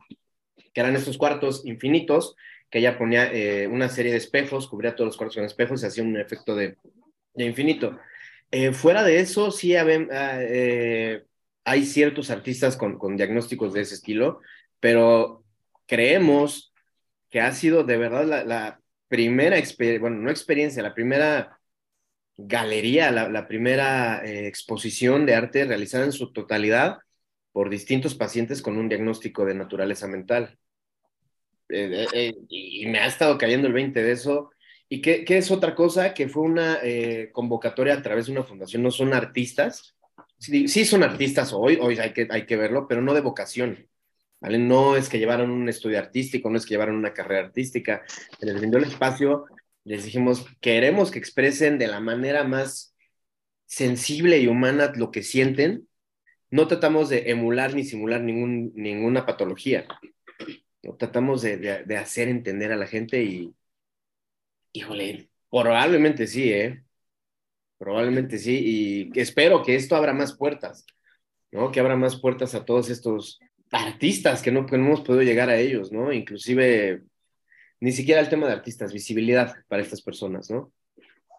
que 0.73 0.81
eran 0.81 0.95
estos 0.95 1.17
cuartos 1.17 1.65
infinitos, 1.65 2.35
que 2.69 2.79
ella 2.79 2.97
ponía 2.97 3.31
eh, 3.31 3.67
una 3.67 3.89
serie 3.89 4.11
de 4.11 4.17
espejos, 4.17 4.67
cubría 4.67 4.95
todos 4.95 5.09
los 5.09 5.17
cuartos 5.17 5.35
con 5.35 5.45
espejos 5.45 5.83
y 5.83 5.85
hacía 5.85 6.03
un 6.03 6.17
efecto 6.17 6.55
de, 6.55 6.77
infinito. 7.35 7.99
Eh, 8.51 8.71
fuera 8.71 9.03
de 9.03 9.19
eso, 9.19 9.51
sí 9.51 9.75
ah, 9.75 9.85
eh, 9.87 11.23
hay 11.63 11.85
ciertos 11.85 12.29
artistas 12.29 12.75
con, 12.75 13.15
diagnósticos 13.15 13.73
de 13.73 13.81
ese 13.81 13.95
estilo, 13.95 14.41
pero 14.79 15.43
creemos 15.85 16.73
que 17.29 17.41
ha 17.41 17.51
sido 17.51 17.83
de 17.83 17.97
verdad 17.97 18.45
la, 18.45 18.79
primera 19.07 19.59
experiencia, 19.59 20.01
bueno, 20.01 20.17
no 20.17 20.31
experiencia, 20.31 20.81
la 20.81 20.95
primera 20.95 21.59
galería, 22.37 23.11
la, 23.11 23.29
la 23.29 23.47
primera 23.47 24.21
exposición 24.25 25.25
de 25.25 25.35
arte 25.35 25.65
realizada 25.65 26.05
en 26.05 26.11
su 26.11 26.31
totalidad 26.33 26.99
por 27.51 27.69
distintos 27.69 28.15
pacientes 28.15 28.61
con 28.61 28.77
un 28.77 28.89
diagnóstico 28.89 29.45
de 29.45 29.53
naturaleza 29.53 30.07
mental. 30.07 30.57
Eh, 31.69 32.05
eh, 32.13 32.33
y 32.49 32.85
me 32.87 32.99
ha 32.99 33.07
estado 33.07 33.37
cayendo 33.37 33.67
el 33.67 33.73
20 33.73 34.03
de 34.03 34.11
eso. 34.11 34.51
¿Y 34.89 35.01
qué, 35.01 35.25
es 35.27 35.49
otra 35.49 35.73
cosa? 35.73 36.13
Que 36.13 36.27
fue 36.27 36.43
una 36.43 36.79
eh, 36.83 37.29
convocatoria 37.31 37.93
a 37.93 38.01
través 38.01 38.25
de 38.25 38.33
una 38.33 38.43
fundación, 38.43 38.83
no 38.83 38.91
son 38.91 39.13
artistas. 39.13 39.95
Sí, 40.37 40.67
son 40.67 41.03
artistas 41.03 41.53
hoy, 41.53 41.77
hoy 41.81 41.97
hay 41.99 42.11
que, 42.11 42.27
hay 42.29 42.45
que 42.45 42.57
verlo, 42.57 42.85
pero 42.87 43.01
no 43.01 43.13
de 43.13 43.21
vocación. 43.21 43.87
¿vale? 44.41 44.59
No 44.59 44.97
es 44.97 45.07
que 45.07 45.17
llevaron 45.17 45.49
un 45.51 45.69
estudio 45.69 45.97
artístico, 45.99 46.49
no 46.49 46.57
es 46.57 46.65
que 46.65 46.73
llevaron 46.73 46.95
una 46.95 47.13
carrera 47.13 47.45
artística. 47.45 48.03
Se 48.39 48.45
les 48.45 48.55
brindó 48.55 48.77
el 48.77 48.83
espacio, 48.83 49.45
les 49.83 50.05
dijimos, 50.05 50.45
queremos 50.61 51.11
que 51.11 51.19
expresen 51.19 51.77
de 51.77 51.87
la 51.87 51.99
manera 51.99 52.43
más 52.43 52.95
sensible 53.65 54.39
y 54.39 54.47
humana 54.47 54.91
lo 54.95 55.11
que 55.11 55.23
sienten. 55.23 55.87
No 56.49 56.67
tratamos 56.67 57.09
de 57.09 57.31
emular 57.31 57.73
ni 57.73 57.83
simular 57.83 58.21
ningún, 58.21 58.71
ninguna 58.75 59.25
patología 59.25 59.87
tratamos 60.97 61.41
de, 61.41 61.97
hacer 61.97 62.27
entender 62.27 62.71
a 62.71 62.75
la 62.75 62.87
gente 62.87 63.23
y, 63.23 63.53
híjole, 64.73 65.29
probablemente 65.49 66.27
sí, 66.27 66.51
¿eh? 66.51 66.83
Probablemente 67.77 68.37
sí, 68.37 69.11
y 69.13 69.19
espero 69.19 69.63
que 69.63 69.75
esto 69.75 69.95
abra 69.95 70.13
más 70.13 70.35
puertas, 70.35 70.85
¿no? 71.51 71.71
Que 71.71 71.79
abra 71.79 71.95
más 71.95 72.19
puertas 72.19 72.55
a 72.55 72.65
todos 72.65 72.89
estos 72.89 73.39
artistas 73.71 74.41
que 74.41 74.51
no, 74.51 74.65
hemos 74.71 75.01
podido 75.01 75.23
llegar 75.23 75.49
a 75.49 75.57
ellos, 75.57 75.91
¿no? 75.91 76.11
Inclusive, 76.11 77.03
ni 77.83 77.91
siquiera 77.91 78.21
el 78.21 78.29
tema 78.29 78.47
de 78.47 78.53
artistas, 78.53 78.93
visibilidad 78.93 79.57
para 79.67 79.81
estas 79.81 80.01
personas, 80.01 80.49
¿no? 80.49 80.71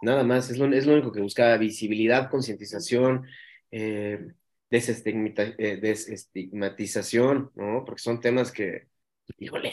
Nada 0.03 0.25
más, 0.25 0.51
es 0.51 0.59
lo, 0.59 0.71
es 0.75 0.85
lo 0.85 0.93
único 0.93 1.11
que 1.11 1.23
buscaba, 1.23 1.57
visibilidad, 1.57 2.29
concientización, 2.29 3.27
eh, 3.71 4.27
eh, 4.71 5.79
desestigmatización, 5.81 7.51
¿no? 7.55 7.83
Porque 7.87 8.03
son 8.03 8.21
temas 8.21 8.53
que, 8.53 8.89
Híjole. 9.39 9.73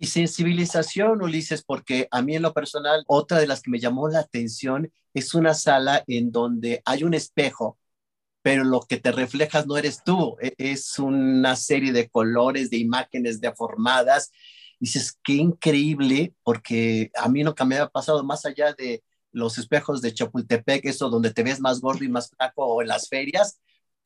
Y 0.00 0.06
sensibilización, 0.06 1.22
Ulises, 1.22 1.62
porque 1.62 2.08
a 2.10 2.22
mí 2.22 2.34
en 2.34 2.42
lo 2.42 2.52
personal, 2.52 3.04
otra 3.06 3.38
de 3.38 3.46
las 3.46 3.62
que 3.62 3.70
me 3.70 3.78
llamó 3.78 4.08
la 4.08 4.18
atención 4.18 4.92
es 5.14 5.32
una 5.32 5.54
sala 5.54 6.02
en 6.08 6.32
donde 6.32 6.82
hay 6.84 7.04
un 7.04 7.14
espejo, 7.14 7.78
pero 8.42 8.64
lo 8.64 8.80
que 8.80 8.96
te 8.96 9.12
reflejas 9.12 9.68
no 9.68 9.76
eres 9.76 10.02
tú, 10.02 10.36
e, 10.42 10.54
es 10.58 10.98
una 10.98 11.54
serie 11.54 11.92
de 11.92 12.08
colores, 12.08 12.68
de 12.68 12.78
imágenes 12.78 13.40
deformadas. 13.40 14.32
Dices, 14.82 15.16
qué 15.22 15.34
increíble, 15.34 16.34
porque 16.42 17.12
a 17.16 17.28
mí 17.28 17.44
nunca 17.44 17.64
me 17.64 17.76
había 17.76 17.88
pasado 17.88 18.24
más 18.24 18.44
allá 18.44 18.72
de 18.72 19.04
los 19.30 19.56
espejos 19.56 20.02
de 20.02 20.12
Chapultepec, 20.12 20.84
eso 20.86 21.08
donde 21.08 21.32
te 21.32 21.44
ves 21.44 21.60
más 21.60 21.80
gordo 21.80 22.02
y 22.02 22.08
más 22.08 22.30
flaco 22.30 22.66
o 22.66 22.82
en 22.82 22.88
las 22.88 23.08
ferias. 23.08 23.60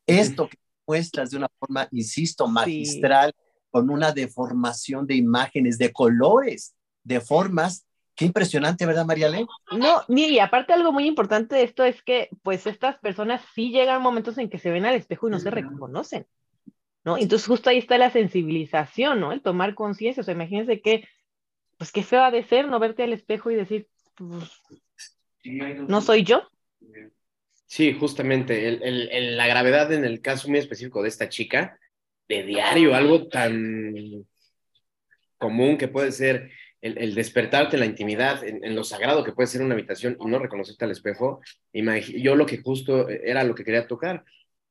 Esto 0.07 0.51
que 0.51 0.59
muestras 0.87 1.31
de 1.31 1.39
una 1.39 1.49
forma, 1.59 1.89
insisto, 1.93 2.47
magistral 2.47 3.33
con 3.71 3.89
una 3.89 4.13
deformación 4.13 5.07
de 5.07 5.15
imágenes, 5.15 5.79
de 5.79 5.95
colores, 5.95 6.75
de 7.03 7.23
formas. 7.23 7.87
Qué 8.15 8.27
impresionante, 8.27 8.85
¿verdad, 8.85 9.07
María 9.07 9.31
Mariale? 9.31 9.49
No, 9.79 10.03
y 10.15 10.39
aparte 10.41 10.75
algo 10.75 10.93
muy 10.93 11.07
importante 11.07 11.57
de 11.57 11.63
esto 11.63 11.85
es 11.85 12.03
que 12.03 12.29
pues 12.43 12.67
estas 12.67 12.99
personas 12.99 13.41
sí 13.55 13.71
llegan 13.71 14.03
momentos 14.03 14.37
en 14.37 14.51
que 14.51 14.59
se 14.59 14.71
ven 14.71 14.85
al 14.85 14.95
espejo 14.95 15.29
y 15.29 15.31
no 15.31 15.39
se 15.39 15.51
reconocen, 15.51 16.27
¿no? 17.07 17.17
Entonces 17.17 17.47
justo 17.47 17.71
ahí 17.71 17.79
está 17.79 17.97
la 17.99 18.11
sensibilización, 18.11 19.21
¿no? 19.21 19.33
El 19.33 19.41
tomar 19.41 19.77
conciencia, 19.77 20.21
o 20.21 20.25
sea, 20.25 20.35
imagínense 20.35 20.81
que, 20.81 21.09
pues 21.79 21.93
qué 21.93 22.03
feo 22.03 22.25
ha 22.25 22.33
de 22.33 22.43
ser 22.43 22.67
no 22.67 22.81
verte 22.81 23.05
al 23.05 23.13
espejo 23.13 23.51
y 23.53 23.55
decir, 23.55 23.87
pues, 24.17 24.61
no 25.45 26.01
soy 26.01 26.25
yo. 26.25 26.43
Sí, 27.67 27.93
justamente, 27.93 28.81
la 29.37 29.47
gravedad 29.47 29.93
en 29.93 30.05
el 30.05 30.21
caso 30.21 30.49
muy 30.49 30.59
específico 30.59 31.01
de 31.01 31.09
esta 31.09 31.29
chica, 31.29 31.79
de 32.29 32.43
diario, 32.43 32.93
algo 32.97 33.29
tan 33.29 34.27
común 35.39 35.79
que 35.79 35.87
puede 35.87 36.11
ser 36.11 36.51
el, 36.81 37.15
despertarte 37.15 37.77
en 37.77 37.81
la 37.81 37.87
intimidad, 37.87 38.43
en, 38.43 38.75
lo 38.75 38.83
sagrado 38.83 39.23
que 39.23 39.33
puede 39.33 39.47
ser 39.47 39.63
una 39.63 39.75
habitación 39.75 40.17
y 40.21 40.27
no 40.27 40.41
reconocerte 40.41 40.85
al 40.85 40.91
espejo, 40.91 41.41
yo 41.73 42.35
lo 42.35 42.47
que 42.47 42.59
justo 42.59 43.09
era 43.09 43.45
lo 43.45 43.55
que 43.55 43.65
quería 43.65 43.87
tocar, 43.87 44.25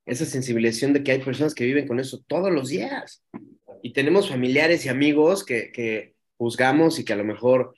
esa 0.06 0.26
sensibilización 0.26 0.94
de 0.94 1.04
que 1.04 1.12
hay 1.12 1.20
personas 1.20 1.56
que 1.56 1.66
viven 1.66 1.88
con 1.88 2.00
eso 2.00 2.24
todos 2.28 2.52
los 2.52 2.70
días 2.70 3.24
y 3.82 3.94
tenemos 3.94 4.30
familiares 4.30 4.86
y 4.86 4.90
amigos 4.90 5.44
que, 5.44 6.14
juzgamos 6.38 7.00
y 7.00 7.06
que 7.06 7.14
a 7.14 7.16
lo 7.16 7.24
mejor 7.24 7.74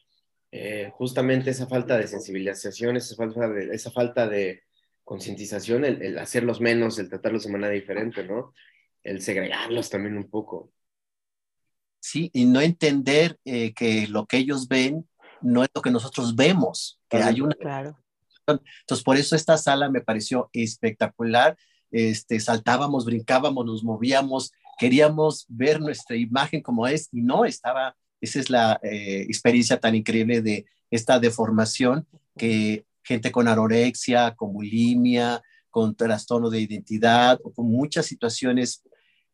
eh, 0.51 0.89
justamente 0.93 1.51
esa 1.51 1.67
falta 1.67 1.95
de 1.95 2.07
sensibilización, 2.07 2.97
esa 2.97 3.15
falta 3.15 3.47
de, 3.47 3.75
esa 3.75 3.91
falta 3.91 4.27
de 4.27 4.63
concientización, 5.03 5.85
el, 5.85 6.01
el, 6.01 6.17
hacerlos 6.17 6.59
menos, 6.59 6.97
el 6.97 7.07
tratarlos 7.07 7.43
de 7.43 7.51
manera 7.51 7.71
diferente, 7.71 8.23
¿no? 8.23 8.55
el 9.07 9.21
segregarlos 9.21 9.89
también 9.89 10.17
un 10.17 10.29
poco. 10.29 10.71
Sí, 11.99 12.29
y 12.33 12.45
no 12.45 12.61
entender 12.61 13.39
eh, 13.45 13.73
que 13.73 14.07
lo 14.07 14.25
que 14.25 14.37
ellos 14.37 14.67
ven 14.67 15.07
no 15.41 15.63
es 15.63 15.69
lo 15.73 15.81
que 15.81 15.91
nosotros 15.91 16.35
vemos, 16.35 16.99
que 17.09 17.17
hay 17.17 17.41
una... 17.41 17.55
Claro. 17.55 17.97
Entonces, 18.47 19.03
por 19.03 19.17
eso 19.17 19.35
esta 19.35 19.57
sala 19.57 19.89
me 19.89 20.01
pareció 20.01 20.49
espectacular. 20.53 21.57
Este, 21.91 22.39
saltábamos, 22.39 23.05
brincábamos, 23.05 23.65
nos 23.65 23.83
movíamos, 23.83 24.51
queríamos 24.77 25.45
ver 25.47 25.79
nuestra 25.79 26.15
imagen 26.15 26.61
como 26.61 26.87
es 26.87 27.09
y 27.11 27.21
no 27.21 27.45
estaba, 27.45 27.95
esa 28.21 28.39
es 28.39 28.49
la 28.49 28.79
eh, 28.83 29.21
experiencia 29.21 29.79
tan 29.79 29.95
increíble 29.95 30.41
de 30.41 30.65
esta 30.91 31.19
deformación 31.19 32.07
que 32.37 32.85
gente 33.03 33.31
con 33.31 33.47
anorexia, 33.47 34.35
con 34.35 34.53
bulimia, 34.53 35.41
con 35.69 35.95
trastorno 35.95 36.49
de 36.49 36.61
identidad 36.61 37.39
con 37.55 37.67
muchas 37.67 38.05
situaciones 38.05 38.83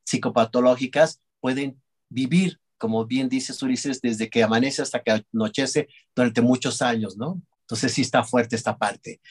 psicopatológicas 0.03 1.21
pueden 1.39 1.81
vivir, 2.09 2.59
como 2.77 3.05
bien 3.05 3.29
dice 3.29 3.53
Ulises, 3.63 4.01
desde 4.01 4.29
que 4.29 4.43
amanece 4.43 4.81
hasta 4.81 5.01
que 5.01 5.23
anochece 5.33 5.87
durante 6.15 6.41
muchos 6.41 6.81
años, 6.81 7.17
¿no? 7.17 7.41
Entonces 7.61 7.93
sí 7.93 8.01
está 8.01 8.23
fuerte 8.23 8.55
esta 8.55 8.77
parte. 8.77 9.21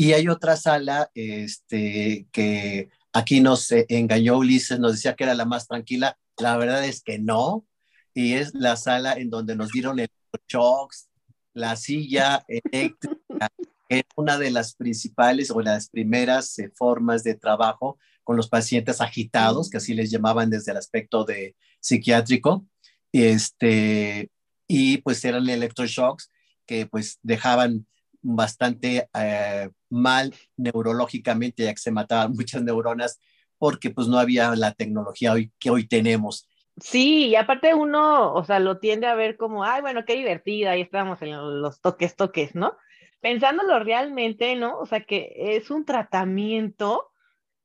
Y 0.00 0.12
hay 0.12 0.28
otra 0.28 0.56
sala 0.56 1.10
este, 1.12 2.28
que 2.30 2.88
aquí 3.12 3.40
nos 3.40 3.72
engañó 3.72 4.38
Ulises, 4.38 4.78
nos 4.78 4.92
decía 4.92 5.16
que 5.16 5.24
era 5.24 5.34
la 5.34 5.44
más 5.44 5.66
tranquila. 5.66 6.16
La 6.36 6.56
verdad 6.56 6.84
es 6.84 7.02
que 7.02 7.18
no. 7.18 7.66
Y 8.14 8.34
es 8.34 8.54
la 8.54 8.76
sala 8.76 9.14
en 9.14 9.28
donde 9.28 9.56
nos 9.56 9.72
dieron 9.72 9.98
el 9.98 10.08
shocks, 10.46 11.08
la 11.52 11.74
silla 11.74 12.44
eléctrica, 12.46 13.48
Es 13.88 14.04
una 14.14 14.38
de 14.38 14.52
las 14.52 14.76
principales 14.76 15.50
o 15.50 15.60
las 15.60 15.88
primeras 15.88 16.56
eh, 16.60 16.70
formas 16.76 17.24
de 17.24 17.34
trabajo 17.34 17.98
con 18.22 18.36
los 18.36 18.48
pacientes 18.48 19.00
agitados, 19.00 19.68
que 19.68 19.78
así 19.78 19.94
les 19.94 20.12
llamaban 20.12 20.48
desde 20.48 20.70
el 20.70 20.78
aspecto 20.78 21.24
de 21.24 21.56
psiquiátrico, 21.80 22.64
este, 23.10 24.30
y 24.68 24.98
pues 24.98 25.24
eran 25.24 25.48
electroshocks 25.48 26.30
que 26.66 26.86
pues 26.86 27.18
dejaban 27.22 27.88
bastante 28.22 29.08
eh, 29.14 29.70
mal 29.90 30.34
neurológicamente, 30.56 31.64
ya 31.64 31.72
que 31.72 31.80
se 31.80 31.90
mataban 31.90 32.32
muchas 32.36 32.62
neuronas 32.62 33.18
porque 33.58 33.90
pues 33.90 34.06
no 34.06 34.18
había 34.18 34.54
la 34.54 34.72
tecnología 34.72 35.32
hoy, 35.32 35.52
que 35.58 35.70
hoy 35.70 35.86
tenemos. 35.86 36.48
Sí, 36.80 37.26
y 37.26 37.36
aparte 37.36 37.74
uno, 37.74 38.32
o 38.32 38.44
sea, 38.44 38.60
lo 38.60 38.78
tiende 38.78 39.08
a 39.08 39.16
ver 39.16 39.36
como, 39.36 39.64
ay, 39.64 39.80
bueno, 39.80 40.04
qué 40.04 40.14
divertida, 40.14 40.72
ahí 40.72 40.82
estábamos 40.82 41.20
en 41.22 41.60
los 41.60 41.80
toques, 41.80 42.14
toques, 42.14 42.54
¿no? 42.54 42.76
Pensándolo 43.20 43.80
realmente, 43.80 44.54
¿no? 44.54 44.78
O 44.78 44.86
sea, 44.86 45.00
que 45.00 45.32
es 45.36 45.70
un 45.72 45.84
tratamiento 45.84 47.10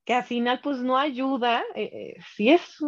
que 0.04 0.16
al 0.16 0.24
final 0.24 0.60
pues 0.64 0.80
no 0.80 0.98
ayuda, 0.98 1.64
eh, 1.76 1.90
eh, 1.94 2.22
sí 2.36 2.50
es 2.50 2.80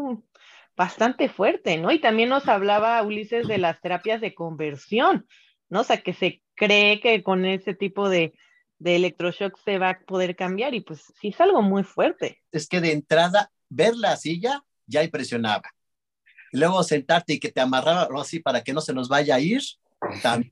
bastante 0.75 1.29
fuerte, 1.29 1.77
¿no? 1.77 1.91
Y 1.91 1.99
también 1.99 2.29
nos 2.29 2.47
hablaba 2.47 3.01
Ulises 3.03 3.47
de 3.47 3.59
las 3.59 3.79
terapias 3.81 4.19
de 4.19 4.33
conversión, 4.33 5.27
¿no? 5.69 5.81
O 5.81 5.83
sea, 5.83 6.01
que 6.01 6.13
se 6.13 6.41
cree 6.55 6.99
que 6.99 7.23
con 7.23 7.45
ese 7.45 7.73
tipo 7.73 8.09
de, 8.09 8.33
de 8.79 8.95
electroshock 8.95 9.57
se 9.63 9.77
va 9.77 9.89
a 9.91 9.99
poder 9.99 10.35
cambiar 10.35 10.73
y 10.73 10.81
pues 10.81 11.13
sí 11.19 11.29
es 11.29 11.41
algo 11.41 11.61
muy 11.61 11.83
fuerte. 11.83 12.41
Es 12.51 12.67
que 12.67 12.81
de 12.81 12.91
entrada, 12.91 13.51
ver 13.69 13.95
la 13.95 14.15
silla 14.17 14.63
ya 14.85 15.03
impresionaba. 15.03 15.73
Y 16.51 16.57
luego 16.57 16.83
sentarte 16.83 17.33
y 17.33 17.39
que 17.39 17.51
te 17.51 17.61
amarraba 17.61 18.07
así 18.21 18.39
para 18.39 18.63
que 18.63 18.73
no 18.73 18.81
se 18.81 18.93
nos 18.93 19.09
vaya 19.09 19.35
a 19.35 19.39
ir, 19.39 19.61
también 20.21 20.51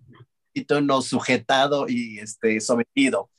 no 0.84 1.02
sujetado 1.02 1.88
y 1.88 2.20
este, 2.20 2.60
sometido. 2.60 3.30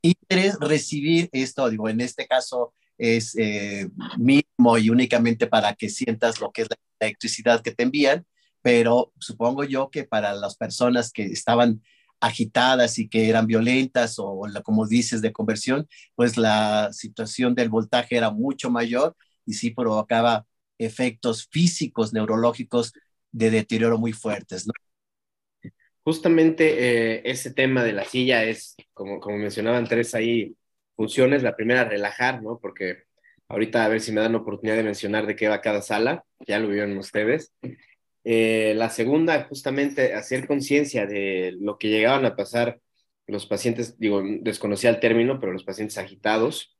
Y 0.00 0.14
tres, 0.26 0.56
recibir 0.60 1.28
esto, 1.32 1.68
digo, 1.70 1.88
en 1.88 2.00
este 2.00 2.26
caso 2.26 2.74
es 2.98 3.36
eh, 3.38 3.88
mínimo 4.18 4.78
y 4.78 4.90
únicamente 4.90 5.46
para 5.46 5.74
que 5.74 5.88
sientas 5.88 6.40
lo 6.40 6.52
que 6.52 6.62
es 6.62 6.68
la 6.70 6.76
electricidad 7.00 7.62
que 7.62 7.72
te 7.72 7.84
envían, 7.84 8.26
pero 8.60 9.12
supongo 9.18 9.64
yo 9.64 9.90
que 9.90 10.04
para 10.04 10.34
las 10.34 10.56
personas 10.56 11.10
que 11.10 11.24
estaban 11.24 11.82
agitadas 12.22 12.98
y 12.98 13.08
que 13.08 13.28
eran 13.28 13.46
violentas 13.46 14.18
o, 14.18 14.42
como 14.62 14.86
dices 14.86 15.20
de 15.20 15.32
conversión, 15.32 15.88
pues 16.14 16.36
la 16.36 16.92
situación 16.92 17.54
del 17.54 17.68
voltaje 17.68 18.16
era 18.16 18.30
mucho 18.30 18.70
mayor 18.70 19.16
y 19.44 19.54
sí 19.54 19.70
provocaba 19.70 20.46
efectos 20.78 21.48
físicos, 21.50 22.12
neurológicos 22.12 22.92
de 23.32 23.50
deterioro 23.50 23.98
muy 23.98 24.12
fuertes. 24.12 24.66
Justamente 26.04 27.16
eh, 27.16 27.22
ese 27.24 27.52
tema 27.52 27.82
de 27.82 27.92
la 27.92 28.04
silla 28.04 28.44
es, 28.44 28.76
como, 28.94 29.20
como 29.20 29.36
mencionaban 29.38 29.86
tres 29.86 30.14
ahí, 30.14 30.56
funciones. 30.94 31.42
La 31.42 31.56
primera, 31.56 31.84
relajar, 31.84 32.40
¿no? 32.42 32.58
Porque 32.60 33.04
ahorita 33.48 33.84
a 33.84 33.88
ver 33.88 34.00
si 34.00 34.12
me 34.12 34.20
dan 34.20 34.34
oportunidad 34.36 34.76
de 34.76 34.84
mencionar 34.84 35.26
de 35.26 35.34
qué 35.34 35.48
va 35.48 35.60
cada 35.60 35.82
sala, 35.82 36.24
ya 36.46 36.60
lo 36.60 36.68
vieron 36.68 36.96
ustedes. 36.98 37.52
Eh, 38.24 38.74
la 38.76 38.90
segunda, 38.90 39.44
justamente 39.44 40.14
hacer 40.14 40.46
conciencia 40.46 41.06
de 41.06 41.56
lo 41.60 41.78
que 41.78 41.88
llegaban 41.88 42.24
a 42.24 42.36
pasar 42.36 42.80
los 43.26 43.46
pacientes, 43.46 43.98
digo, 43.98 44.22
desconocía 44.40 44.90
el 44.90 45.00
término, 45.00 45.40
pero 45.40 45.52
los 45.52 45.64
pacientes 45.64 45.98
agitados. 45.98 46.76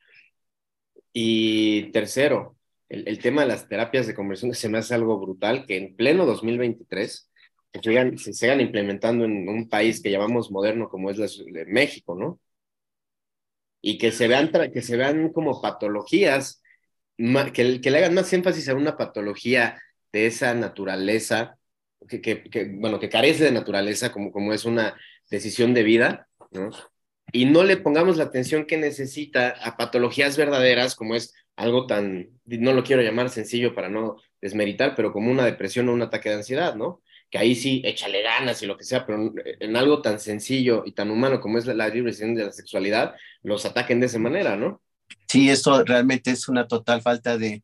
Y 1.13 1.91
tercero, 1.93 2.57
el, 2.89 3.19
tema 3.21 3.43
de 3.43 3.49
las 3.49 3.69
terapias 3.69 4.07
de 4.07 4.15
conversión 4.15 4.55
se 4.55 4.69
me 4.69 4.79
hace 4.79 4.95
algo 4.95 5.19
brutal, 5.19 5.67
que 5.67 5.77
en 5.77 5.97
pleno 5.97 6.27
2023 6.27 7.31
se 7.73 8.19
se 8.19 8.33
sigan 8.35 8.61
implementando 8.61 9.25
en 9.25 9.49
un 9.49 9.69
país 9.69 10.03
que 10.03 10.11
llamamos 10.11 10.51
moderno 10.51 10.89
como 10.89 11.11
es 11.11 11.43
México, 11.67 12.15
¿no? 12.15 12.41
Y 13.81 13.99
que 13.99 14.13
se 14.13 14.29
vean, 14.29 14.51
que 14.73 14.83
se 14.83 14.97
vean 14.97 15.33
como 15.33 15.61
patologías, 15.61 16.63
que, 17.17 17.81
que 17.81 17.91
le 17.91 17.99
hagan 17.99 18.15
más 18.15 18.33
énfasis 18.33 18.69
a 18.69 18.75
una 18.75 18.97
patología 18.97 19.79
de 20.13 20.27
esa 20.27 20.55
naturaleza, 20.55 21.59
que, 22.09 22.21
que, 22.21 22.71
bueno, 22.75 23.01
que 23.01 23.09
carece 23.09 23.45
de 23.45 23.53
naturaleza, 23.53 24.13
como, 24.13 24.33
como 24.33 24.53
es 24.53 24.65
una 24.65 24.97
decisión 25.31 25.75
de 25.75 25.83
vida, 25.83 26.29
¿no? 26.51 26.71
Y 27.33 27.47
no 27.47 27.65
le 27.65 27.79
pongamos 27.79 28.19
la 28.19 28.25
atención 28.25 28.67
que 28.67 28.77
necesita 28.77 29.51
a 29.63 29.77
patologías 29.77 30.37
verdaderas, 30.37 30.95
como 30.95 31.15
es 31.15 31.35
algo 31.57 31.87
tan, 31.87 32.29
no 32.45 32.73
lo 32.73 32.85
quiero 32.85 33.03
llamar 33.03 33.31
sencillo 33.31 33.75
para 33.75 33.89
no 33.89 34.17
desmeritar, 34.41 34.95
pero 34.95 35.13
como 35.13 35.31
una 35.31 35.45
depresión 35.45 35.89
o 35.89 35.93
un 35.95 36.03
ataque 36.03 36.29
de 36.29 36.37
ansiedad, 36.37 36.75
¿no? 36.75 37.01
Que 37.31 37.39
ahí 37.39 37.55
sí, 37.55 37.81
échale 37.85 38.23
ganas 38.23 38.63
y 38.63 38.67
lo 38.67 38.77
que 38.77 38.85
sea, 38.85 39.07
pero 39.07 39.33
en 39.45 39.77
algo 39.77 40.03
tan 40.03 40.21
sencillo 40.21 40.83
y 40.85 40.93
tan 40.93 41.11
humano 41.11 41.41
como 41.41 41.57
es 41.57 41.65
la, 41.65 41.75
la 41.75 41.89
libre 41.89 42.13
de 42.13 42.45
la 42.45 42.53
sexualidad, 42.53 43.15
los 43.43 43.65
ataquen 43.65 44.01
de 44.01 44.07
esa 44.07 44.19
manera, 44.19 44.57
¿no? 44.57 44.83
Sí, 45.29 45.49
eso 45.49 45.83
realmente 45.85 46.31
es 46.31 46.49
una 46.49 46.67
total 46.67 47.01
falta 47.01 47.39
de, 47.39 47.63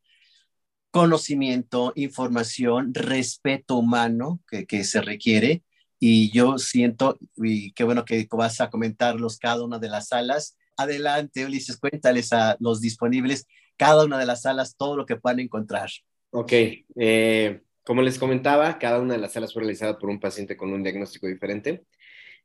conocimiento, 0.91 1.93
información, 1.97 2.95
respeto 2.95 3.77
humano 3.77 4.41
que, 4.49 4.67
que, 4.67 4.85
se 4.85 5.01
requiere. 5.01 5.63
Y 6.01 6.31
yo 6.31 6.59
siento, 6.59 7.19
y 7.37 7.73
qué 7.73 7.85
bueno 7.85 8.05
que 8.05 8.27
vas 8.31 8.61
a 8.61 8.71
comentarlos 8.71 9.39
cada 9.39 9.65
una 9.65 9.79
de 9.79 9.89
las 9.89 10.09
salas. 10.09 10.57
Adelante, 10.77 11.45
Ulises, 11.45 11.77
cuéntales 11.77 12.33
a 12.33 12.57
los 12.61 12.81
disponibles 12.81 13.47
cada 13.79 14.05
una 14.05 14.19
de 14.19 14.27
las 14.27 14.43
salas 14.43 14.77
todo 14.77 14.97
lo 14.97 15.07
que 15.07 15.17
puedan 15.17 15.41
encontrar. 15.41 15.89
Ok, 16.31 16.53
eh, 16.97 17.61
como 17.85 18.03
les 18.03 18.19
comentaba, 18.19 18.79
cada 18.79 19.01
una 19.01 19.15
de 19.15 19.21
las 19.21 19.33
salas 19.33 19.55
fue 19.55 19.63
realizada 19.63 19.99
por 19.99 20.11
un 20.11 20.21
paciente 20.21 20.57
con 20.57 20.73
un 20.73 20.83
diagnóstico 20.83 21.27
diferente. 21.27 21.85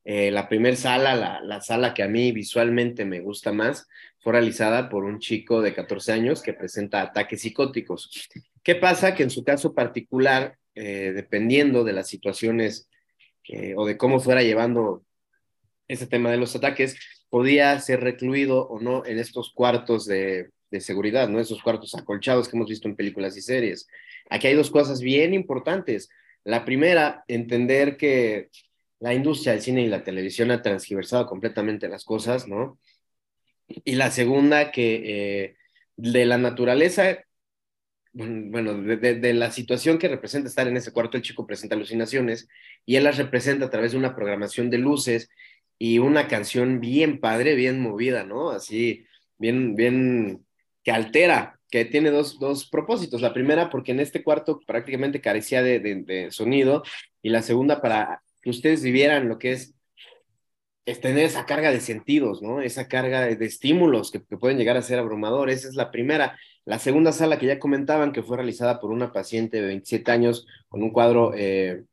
Eh, 0.05 0.31
la 0.31 0.47
primera 0.47 0.75
sala, 0.75 1.15
la, 1.15 1.41
la, 1.41 1.61
sala 1.61 1.93
que 1.93 2.03
a 2.03 2.07
mí 2.07 2.31
visualmente 2.31 3.03
me 3.03 3.19
gusta 3.19 3.51
más, 3.51 3.87
fue 4.23 4.31
realizada 4.33 4.87
por 4.87 5.03
un 5.03 5.19
chico 5.19 5.61
de 5.61 5.73
14 5.73 6.13
años 6.13 6.41
que 6.41 6.53
presenta 6.53 7.01
ataques 7.01 7.41
psicóticos. 7.41 8.29
¿Qué 8.63 8.75
pasa? 8.75 9.13
Que 9.13 9.23
en 9.23 9.29
su 9.29 9.43
caso 9.43 9.73
particular, 9.75 10.57
eh, 10.75 11.11
dependiendo 11.13 11.83
de 11.83 11.91
las 11.91 12.07
situaciones 12.07 12.89
eh, 13.49 13.73
o 13.75 13.85
de 13.85 13.97
cómo 13.97 14.21
fuera 14.21 14.41
llevando 14.41 15.03
ese 15.89 16.07
tema 16.07 16.31
de 16.31 16.37
los 16.37 16.55
ataques, 16.55 16.95
podía 17.29 17.77
ser 17.81 17.99
recluido 17.99 18.65
o 18.65 18.79
no 18.79 19.05
en 19.05 19.19
estos 19.19 19.51
cuartos 19.51 20.05
de, 20.05 20.51
seguridad, 20.79 21.29
¿no? 21.29 21.39
Esos 21.39 21.61
cuartos 21.61 21.93
acolchados 21.93 22.47
que 22.47 22.57
hemos 22.57 22.69
visto 22.69 22.87
en 22.87 22.95
películas 22.95 23.37
y 23.37 23.41
series. 23.41 23.87
Aquí 24.29 24.47
hay 24.47 24.55
dos 24.55 24.71
cosas 24.71 25.01
bien 25.01 25.35
importantes. 25.35 26.09
La 26.45 26.65
primera, 26.65 27.23
entender 27.27 27.95
que 27.95 28.49
la 28.99 29.13
industria 29.13 29.53
del 29.53 29.61
cine 29.61 29.83
y 29.83 29.87
la 29.87 30.03
televisión 30.03 30.49
ha 30.49 30.63
transgiversado 30.63 31.27
completamente 31.27 31.87
las 31.89 32.05
cosas, 32.05 32.47
¿no? 32.47 32.79
Y 33.67 33.95
la 33.95 34.11
segunda, 34.11 34.71
que 34.71 35.45
eh, 35.45 35.55
de 35.95 36.25
la 36.25 36.37
naturaleza, 36.37 37.19
bueno, 38.13 38.75
de, 38.81 39.33
la 39.33 39.51
situación 39.51 39.97
que 39.97 40.07
representa 40.07 40.49
estar 40.49 40.67
en 40.67 40.77
ese 40.77 40.91
cuarto, 40.91 41.17
el 41.17 41.23
chico 41.23 41.47
presenta 41.47 41.75
alucinaciones 41.75 42.47
y 42.85 42.95
él 42.95 43.03
las 43.03 43.17
representa 43.17 43.65
a 43.65 43.69
través 43.69 43.93
de 43.93 43.97
una 43.97 44.15
programación 44.15 44.69
de 44.69 44.77
luces 44.77 45.29
y 45.79 45.99
una 45.99 46.27
canción 46.27 46.79
bien 46.79 47.19
padre, 47.19 47.55
bien 47.55 47.79
movida, 47.79 48.23
¿no? 48.23 48.51
Así, 48.51 49.05
bien, 49.37 49.75
bien, 49.75 50.45
que 50.83 50.91
altera, 50.91 51.59
que 51.71 51.85
tiene 51.85 52.11
dos, 52.11 52.39
dos 52.39 52.69
propósitos. 52.69 53.21
La 53.21 53.33
primera, 53.33 53.69
porque 53.69 53.91
en 53.91 53.99
este 53.99 54.23
cuarto 54.23 54.59
prácticamente 54.65 55.21
carecía 55.21 55.63
de, 55.63 55.79
de 55.79 56.31
sonido 56.31 56.83
y 57.21 57.29
la 57.29 57.41
segunda, 57.41 57.81
para 57.81 58.21
que 58.41 58.49
ustedes 58.51 58.83
vivieran 58.83 59.27
lo 59.27 59.39
que 59.39 59.53
es, 59.53 59.73
es 60.85 60.99
tener 60.99 61.25
esa 61.25 61.45
carga 61.45 61.71
de 61.71 61.79
sentidos, 61.79 62.41
¿no? 62.41 62.61
Esa 62.61 62.87
carga 62.87 63.21
de, 63.21 63.45
estímulos 63.45 64.11
que, 64.11 64.19
pueden 64.19 64.57
llegar 64.57 64.77
a 64.77 64.81
ser 64.81 64.99
abrumadores. 64.99 65.59
Esa 65.59 65.69
es 65.69 65.75
la 65.75 65.91
primera. 65.91 66.37
La 66.65 66.79
segunda 66.79 67.11
sala 67.11 67.39
que 67.39 67.45
ya 67.45 67.59
comentaban, 67.59 68.11
que 68.11 68.23
fue 68.23 68.37
realizada 68.37 68.79
por 68.79 68.91
una 68.91 69.13
paciente 69.13 69.61
de 69.61 69.67
27 69.67 70.11
años 70.11 70.45
con 70.69 70.83
un 70.83 70.91
cuadro 70.91 71.33
eh, 71.35 71.83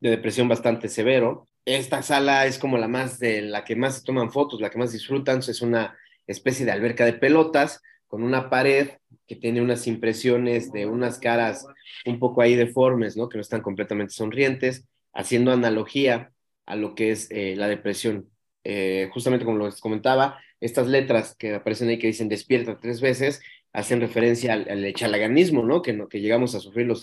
de 0.00 0.10
depresión 0.10 0.48
bastante 0.48 0.88
severo. 0.88 1.48
Esta 1.64 2.02
sala 2.02 2.46
es 2.46 2.58
como 2.58 2.78
la 2.78 2.88
más 2.88 3.18
de 3.18 3.42
la 3.42 3.64
que 3.64 3.76
más 3.76 3.96
se 3.96 4.04
toman 4.04 4.32
fotos, 4.32 4.60
la 4.60 4.70
que 4.70 4.78
más 4.78 4.92
disfrutan. 4.92 5.38
Es 5.38 5.62
una 5.62 5.96
especie 6.26 6.64
de 6.64 6.72
alberca 6.72 7.04
de 7.04 7.14
pelotas 7.14 7.82
con 8.06 8.22
una 8.22 8.48
pared 8.50 8.90
que 9.26 9.36
tiene 9.36 9.60
unas 9.60 9.86
impresiones 9.86 10.72
de 10.72 10.86
unas 10.86 11.18
caras 11.18 11.66
un 12.06 12.18
poco 12.18 12.42
ahí 12.42 12.54
deformes, 12.54 13.16
¿no? 13.16 13.28
Que 13.28 13.38
no 13.38 13.42
están 13.42 13.62
completamente 13.62 14.14
sonrientes 14.14 14.84
haciendo 15.12 15.52
analogía 15.52 16.33
a 16.66 16.76
lo 16.76 16.94
que 16.94 17.10
es 17.10 17.30
eh, 17.30 17.54
la 17.56 17.68
depresión. 17.68 18.30
Eh, 18.64 19.10
justamente 19.12 19.44
como 19.44 19.64
les 19.66 19.80
comentaba, 19.80 20.40
estas 20.60 20.86
letras 20.86 21.34
que 21.36 21.54
aparecen 21.54 21.88
ahí 21.88 21.98
que 21.98 22.06
dicen 22.06 22.28
despierta 22.28 22.78
tres 22.80 23.00
veces, 23.00 23.42
hacen 23.72 24.00
referencia 24.00 24.54
al, 24.54 24.68
al 24.70 24.84
echalaganismo, 24.84 25.62
¿no? 25.64 25.82
Que, 25.82 26.06
que 26.08 26.20
llegamos 26.20 26.54
a 26.54 26.60
sufrir 26.60 26.86
los, 26.86 27.02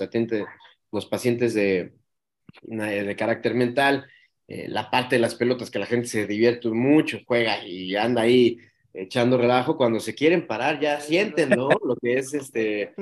los 0.91 1.05
pacientes 1.05 1.53
de, 1.53 1.93
de 2.63 3.15
carácter 3.15 3.53
mental, 3.53 4.07
eh, 4.47 4.67
la 4.67 4.89
parte 4.89 5.15
de 5.15 5.21
las 5.21 5.35
pelotas 5.35 5.69
que 5.69 5.79
la 5.79 5.85
gente 5.85 6.07
se 6.07 6.25
divierte 6.25 6.69
mucho, 6.69 7.19
juega 7.25 7.65
y 7.65 7.95
anda 7.95 8.23
ahí 8.23 8.57
echando 8.93 9.37
relajo, 9.37 9.77
cuando 9.77 9.99
se 9.99 10.15
quieren 10.15 10.47
parar 10.47 10.79
ya 10.79 10.99
sienten, 10.99 11.49
¿no? 11.49 11.69
Lo 11.85 11.95
que 11.95 12.17
es 12.17 12.33
este, 12.33 12.93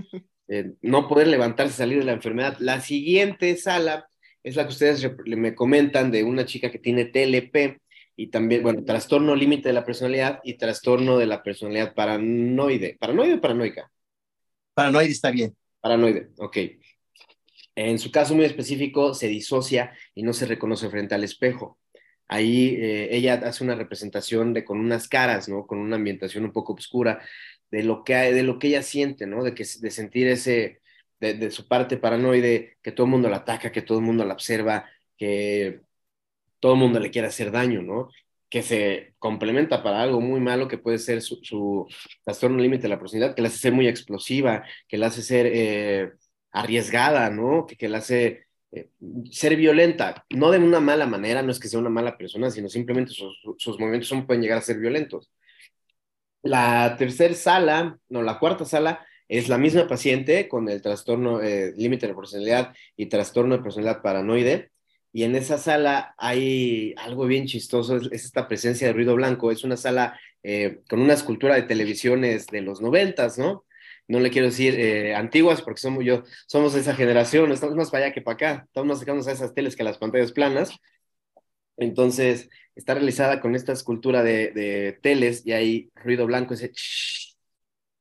no 0.81 1.07
poder 1.07 1.27
levantarse, 1.27 1.75
salir 1.75 1.99
de 1.99 2.05
la 2.05 2.13
enfermedad. 2.13 2.57
La 2.59 2.81
siguiente 2.81 3.55
sala 3.55 4.08
es 4.43 4.55
la 4.55 4.63
que 4.63 4.73
ustedes 4.73 5.09
me 5.25 5.55
comentan 5.55 6.11
de 6.11 6.23
una 6.23 6.45
chica 6.45 6.71
que 6.71 6.79
tiene 6.79 7.05
TLP 7.05 7.81
y 8.15 8.27
también, 8.27 8.63
bueno, 8.63 8.83
trastorno 8.83 9.35
límite 9.35 9.69
de 9.69 9.73
la 9.73 9.85
personalidad 9.85 10.39
y 10.43 10.55
trastorno 10.55 11.17
de 11.17 11.25
la 11.25 11.41
personalidad 11.41 11.93
paranoide. 11.93 12.97
¿Paranoide 12.99 13.35
o 13.35 13.41
paranoica? 13.41 13.91
Paranoide 14.73 15.11
está 15.11 15.31
bien. 15.31 15.55
Paranoide, 15.79 16.29
ok. 16.37 16.57
En 17.75 17.97
su 17.97 18.11
caso 18.11 18.35
muy 18.35 18.45
específico, 18.45 19.13
se 19.13 19.27
disocia 19.27 19.93
y 20.13 20.23
no 20.23 20.33
se 20.33 20.45
reconoce 20.45 20.89
frente 20.89 21.15
al 21.15 21.23
espejo. 21.23 21.79
Ahí 22.27 22.75
eh, 22.77 23.07
ella 23.15 23.35
hace 23.35 23.63
una 23.63 23.75
representación 23.75 24.53
de 24.53 24.65
con 24.65 24.79
unas 24.79 25.07
caras, 25.07 25.47
¿no? 25.47 25.65
Con 25.65 25.79
una 25.79 25.95
ambientación 25.95 26.43
un 26.43 26.51
poco 26.51 26.73
oscura 26.73 27.21
de 27.71 27.83
lo 27.83 28.03
que, 28.03 28.15
de 28.15 28.43
lo 28.43 28.59
que 28.59 28.67
ella 28.67 28.83
siente, 28.83 29.27
¿no? 29.27 29.43
De, 29.43 29.55
que, 29.55 29.63
de 29.63 29.91
sentir 29.91 30.27
ese, 30.27 30.81
de, 31.19 31.51
su 31.51 31.67
parte 31.67 31.97
paranoide, 31.97 32.77
que 32.81 32.91
todo 32.91 33.05
el 33.05 33.11
mundo 33.11 33.29
la 33.29 33.37
ataca, 33.37 33.71
que 33.71 33.81
todo 33.81 33.99
el 33.99 34.05
mundo 34.05 34.25
la 34.25 34.33
observa, 34.33 34.85
que 35.17 35.81
todo 36.59 36.73
el 36.73 36.79
mundo 36.79 36.99
le 36.99 37.11
quiere 37.11 37.27
hacer 37.27 37.51
daño, 37.51 37.81
¿no? 37.81 38.09
Que 38.49 38.63
se 38.63 39.15
complementa 39.19 39.83
para 39.83 40.01
algo 40.01 40.21
muy 40.21 40.39
malo 40.39 40.67
que 40.67 40.77
puede 40.77 40.97
ser 40.97 41.21
su, 41.21 41.87
trastorno 42.23 42.57
límite 42.59 42.83
de 42.83 42.89
la 42.89 42.99
personalidad, 42.99 43.35
que 43.35 43.41
la 43.41 43.49
hace 43.49 43.57
ser 43.59 43.73
muy 43.73 43.87
explosiva, 43.87 44.63
que 44.87 44.97
la 44.97 45.07
hace 45.07 45.21
ser 45.21 45.47
eh, 45.47 46.13
arriesgada, 46.51 47.29
¿no? 47.29 47.65
Que, 47.67 47.75
que 47.75 47.89
la 47.89 47.99
hace 47.99 48.47
eh, 48.71 48.89
ser 49.31 49.55
violenta, 49.55 50.25
no 50.29 50.51
de 50.51 50.59
una 50.59 50.79
mala 50.79 51.05
manera, 51.07 51.41
no 51.41 51.51
es 51.51 51.59
que 51.59 51.67
sea 51.67 51.79
una 51.79 51.89
mala 51.89 52.17
persona, 52.17 52.51
sino 52.51 52.69
simplemente 52.69 53.11
sus, 53.11 53.39
sus 53.57 53.79
movimientos 53.79 54.09
son, 54.09 54.25
pueden 54.27 54.41
llegar 54.43 54.59
a 54.59 54.61
ser 54.61 54.77
violentos. 54.79 55.31
La 56.41 56.95
tercera 56.97 57.33
sala, 57.33 57.99
no, 58.09 58.21
la 58.21 58.39
cuarta 58.39 58.65
sala 58.65 59.05
es 59.29 59.47
la 59.47 59.57
misma 59.57 59.87
paciente 59.87 60.49
con 60.49 60.67
el 60.69 60.81
trastorno 60.81 61.41
eh, 61.41 61.73
límite 61.77 62.07
de 62.07 62.15
personalidad 62.15 62.75
y 62.97 63.05
trastorno 63.05 63.57
de 63.57 63.63
personalidad 63.63 64.01
paranoide 64.01 64.71
y 65.11 65.23
en 65.23 65.35
esa 65.35 65.57
sala 65.57 66.13
hay 66.17 66.93
algo 66.97 67.25
bien 67.25 67.47
chistoso, 67.47 67.97
es, 67.97 68.09
esta 68.11 68.47
presencia 68.47 68.87
de 68.87 68.93
ruido 68.93 69.15
blanco, 69.15 69.51
es 69.51 69.63
una 69.63 69.77
sala 69.77 70.19
eh, 70.43 70.81
con 70.89 71.01
una 71.01 71.13
escultura 71.13 71.55
de 71.55 71.63
televisiones 71.63 72.47
de 72.47 72.61
los 72.61 72.81
noventas, 72.81 73.37
¿no? 73.37 73.65
No 74.07 74.19
le 74.19 74.31
quiero 74.31 74.47
decir 74.47 74.79
eh, 74.79 75.15
antiguas 75.15 75.61
porque 75.61 75.81
somos 75.81 76.03
yo, 76.03 76.23
somos 76.47 76.75
esa 76.75 76.95
generación, 76.95 77.51
estamos 77.51 77.75
más 77.75 77.91
para 77.91 78.05
allá 78.05 78.13
que 78.13 78.21
para 78.21 78.35
acá, 78.35 78.63
estamos 78.67 78.87
más 78.87 78.99
cercanos 78.99 79.27
a 79.27 79.31
esas 79.31 79.53
teles 79.53 79.75
que 79.75 79.83
a 79.83 79.85
las 79.85 79.97
pantallas 79.97 80.31
planas. 80.31 80.71
Entonces, 81.77 82.49
está 82.75 82.93
realizada 82.95 83.39
con 83.39 83.55
esta 83.55 83.73
escultura 83.73 84.23
de, 84.23 84.97
teles 85.01 85.45
y 85.45 85.53
hay 85.53 85.89
ruido 85.95 86.25
blanco, 86.25 86.53
ese 86.53 86.71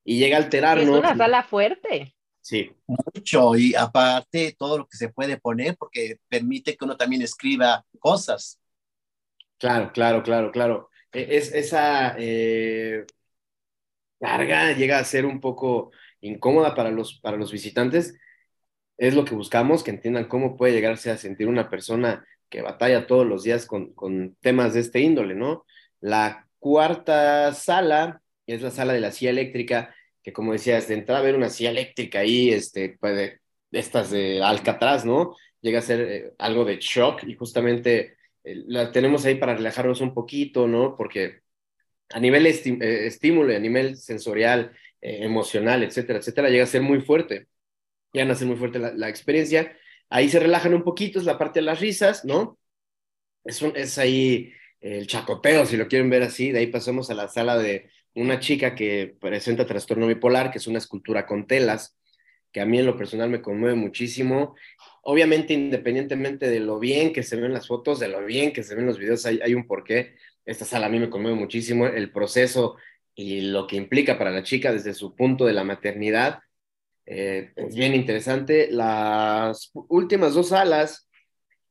y 0.08 0.18
llega 0.18 0.38
a 0.38 0.40
alterarnos. 0.40 0.88
Es 0.88 1.00
una 1.00 1.14
sala 1.14 1.42
fuerte. 1.42 2.16
Sí. 2.40 2.74
Mucho, 2.86 3.54
y 3.56 3.74
aparte 3.74 4.56
todo 4.58 4.78
lo 4.78 4.86
que 4.86 4.96
se 4.96 5.10
puede 5.10 5.36
poner, 5.36 5.76
porque 5.76 6.16
permite 6.28 6.78
que 6.78 6.84
uno 6.86 6.96
también 6.96 7.20
escriba 7.20 7.84
cosas. 7.98 8.58
Claro, 9.58 9.92
claro, 9.92 10.22
claro, 10.22 10.50
claro. 10.50 10.88
E, 11.12 11.36
es, 11.36 11.52
esa 11.52 12.14
eh, 12.16 13.04
carga 14.18 14.72
llega 14.72 14.98
a 14.98 15.04
ser 15.04 15.26
un 15.26 15.40
poco 15.40 15.92
incómoda 16.22 16.74
para 16.74 16.90
los, 16.90 17.20
para 17.20 17.36
los 17.36 17.52
visitantes. 17.52 18.18
Es 18.96 19.14
lo 19.14 19.26
que 19.26 19.34
buscamos, 19.34 19.84
que 19.84 19.90
entiendan 19.90 20.24
cómo 20.24 20.56
puede 20.56 20.72
llegarse 20.72 21.10
a 21.10 21.18
sentir 21.18 21.48
una 21.48 21.68
persona 21.68 22.26
que 22.48 22.62
batalla 22.62 23.06
todos 23.06 23.26
los 23.26 23.42
días 23.42 23.66
con, 23.66 23.92
con 23.92 24.36
temas 24.36 24.72
de 24.72 24.80
este 24.80 25.00
índole, 25.00 25.34
¿no? 25.34 25.66
La 26.00 26.48
cuarta 26.58 27.52
sala 27.52 28.22
es 28.46 28.62
la 28.62 28.70
sala 28.70 28.94
de 28.94 29.00
la 29.00 29.12
silla 29.12 29.32
eléctrica 29.32 29.94
que 30.28 30.32
como 30.34 30.52
decías, 30.52 30.88
de 30.88 30.94
entrar 30.94 31.18
a 31.18 31.22
ver 31.22 31.34
una 31.36 31.48
silla 31.48 31.70
eléctrica 31.70 32.18
ahí, 32.18 32.50
este, 32.50 32.98
pues 33.00 33.40
estas 33.72 34.10
de 34.10 34.42
Alcatraz, 34.42 35.06
¿no? 35.06 35.34
Llega 35.62 35.78
a 35.78 35.82
ser 35.82 36.00
eh, 36.02 36.32
algo 36.38 36.66
de 36.66 36.76
shock 36.78 37.24
y 37.24 37.34
justamente 37.34 38.18
eh, 38.44 38.62
la 38.66 38.92
tenemos 38.92 39.24
ahí 39.24 39.36
para 39.36 39.54
relajarnos 39.54 40.02
un 40.02 40.12
poquito, 40.12 40.68
¿no? 40.68 40.96
Porque 40.98 41.40
a 42.10 42.20
nivel 42.20 42.46
eh, 42.46 43.06
estímulo, 43.06 43.56
a 43.56 43.58
nivel 43.58 43.96
sensorial, 43.96 44.76
emocional, 45.00 45.82
etcétera, 45.82 46.18
etcétera, 46.18 46.50
llega 46.50 46.64
a 46.64 46.66
ser 46.66 46.82
muy 46.82 47.00
fuerte. 47.00 47.46
Llega 48.12 48.30
a 48.30 48.34
ser 48.34 48.48
muy 48.48 48.56
fuerte 48.56 48.78
la, 48.78 49.08
experiencia. 49.08 49.76
Ahí 50.10 50.28
se 50.28 50.40
relajan 50.40 50.74
un 50.74 50.84
poquito, 50.84 51.18
es 51.18 51.24
la 51.24 51.38
parte 51.38 51.60
de 51.60 51.64
las 51.66 51.80
risas, 51.80 52.24
¿no? 52.26 52.58
Es, 53.44 53.62
es 53.62 53.96
ahí 53.96 54.52
el 54.80 55.06
chacoteo, 55.06 55.64
si 55.64 55.78
lo 55.78 55.88
quieren 55.88 56.10
ver 56.10 56.22
así. 56.22 56.52
De 56.52 56.58
ahí 56.58 56.66
pasamos 56.66 57.08
a 57.10 57.14
la 57.14 57.28
sala 57.28 57.56
de, 57.56 57.90
una 58.18 58.40
chica 58.40 58.74
que 58.74 59.16
presenta 59.20 59.66
trastorno 59.66 60.06
bipolar, 60.06 60.50
que 60.50 60.58
es 60.58 60.66
una 60.66 60.78
escultura 60.78 61.24
con 61.26 61.46
telas, 61.46 61.96
que 62.52 62.60
a 62.60 62.66
mí 62.66 62.78
en 62.78 62.86
lo 62.86 62.96
personal 62.96 63.30
me 63.30 63.40
conmueve 63.40 63.76
muchísimo. 63.76 64.56
Obviamente, 65.02 65.54
independientemente 65.54 66.48
de 66.48 66.60
lo 66.60 66.78
bien 66.78 67.12
que 67.12 67.22
se 67.22 67.36
ven 67.36 67.52
las 67.52 67.68
fotos, 67.68 68.00
de 68.00 68.08
lo 68.08 68.24
bien 68.24 68.52
que 68.52 68.64
se 68.64 68.74
ven 68.74 68.86
los 68.86 68.98
videos, 68.98 69.24
hay, 69.26 69.54
un 69.54 69.66
porqué. 69.66 70.16
Esta 70.44 70.64
sala 70.64 70.86
a 70.86 70.88
mí 70.88 70.98
me 70.98 71.10
conmueve 71.10 71.36
muchísimo, 71.36 71.86
el 71.86 72.10
proceso 72.10 72.76
y 73.14 73.42
lo 73.42 73.66
que 73.66 73.76
implica 73.76 74.18
para 74.18 74.30
la 74.30 74.42
chica 74.42 74.72
desde 74.72 74.94
su 74.94 75.14
punto 75.14 75.44
de 75.44 75.52
la 75.52 75.64
maternidad. 75.64 76.40
Eh, 77.06 77.52
es 77.54 77.74
bien 77.74 77.94
interesante. 77.94 78.68
Las 78.70 79.70
últimas 79.74 80.34
dos 80.34 80.48
salas, 80.48 81.08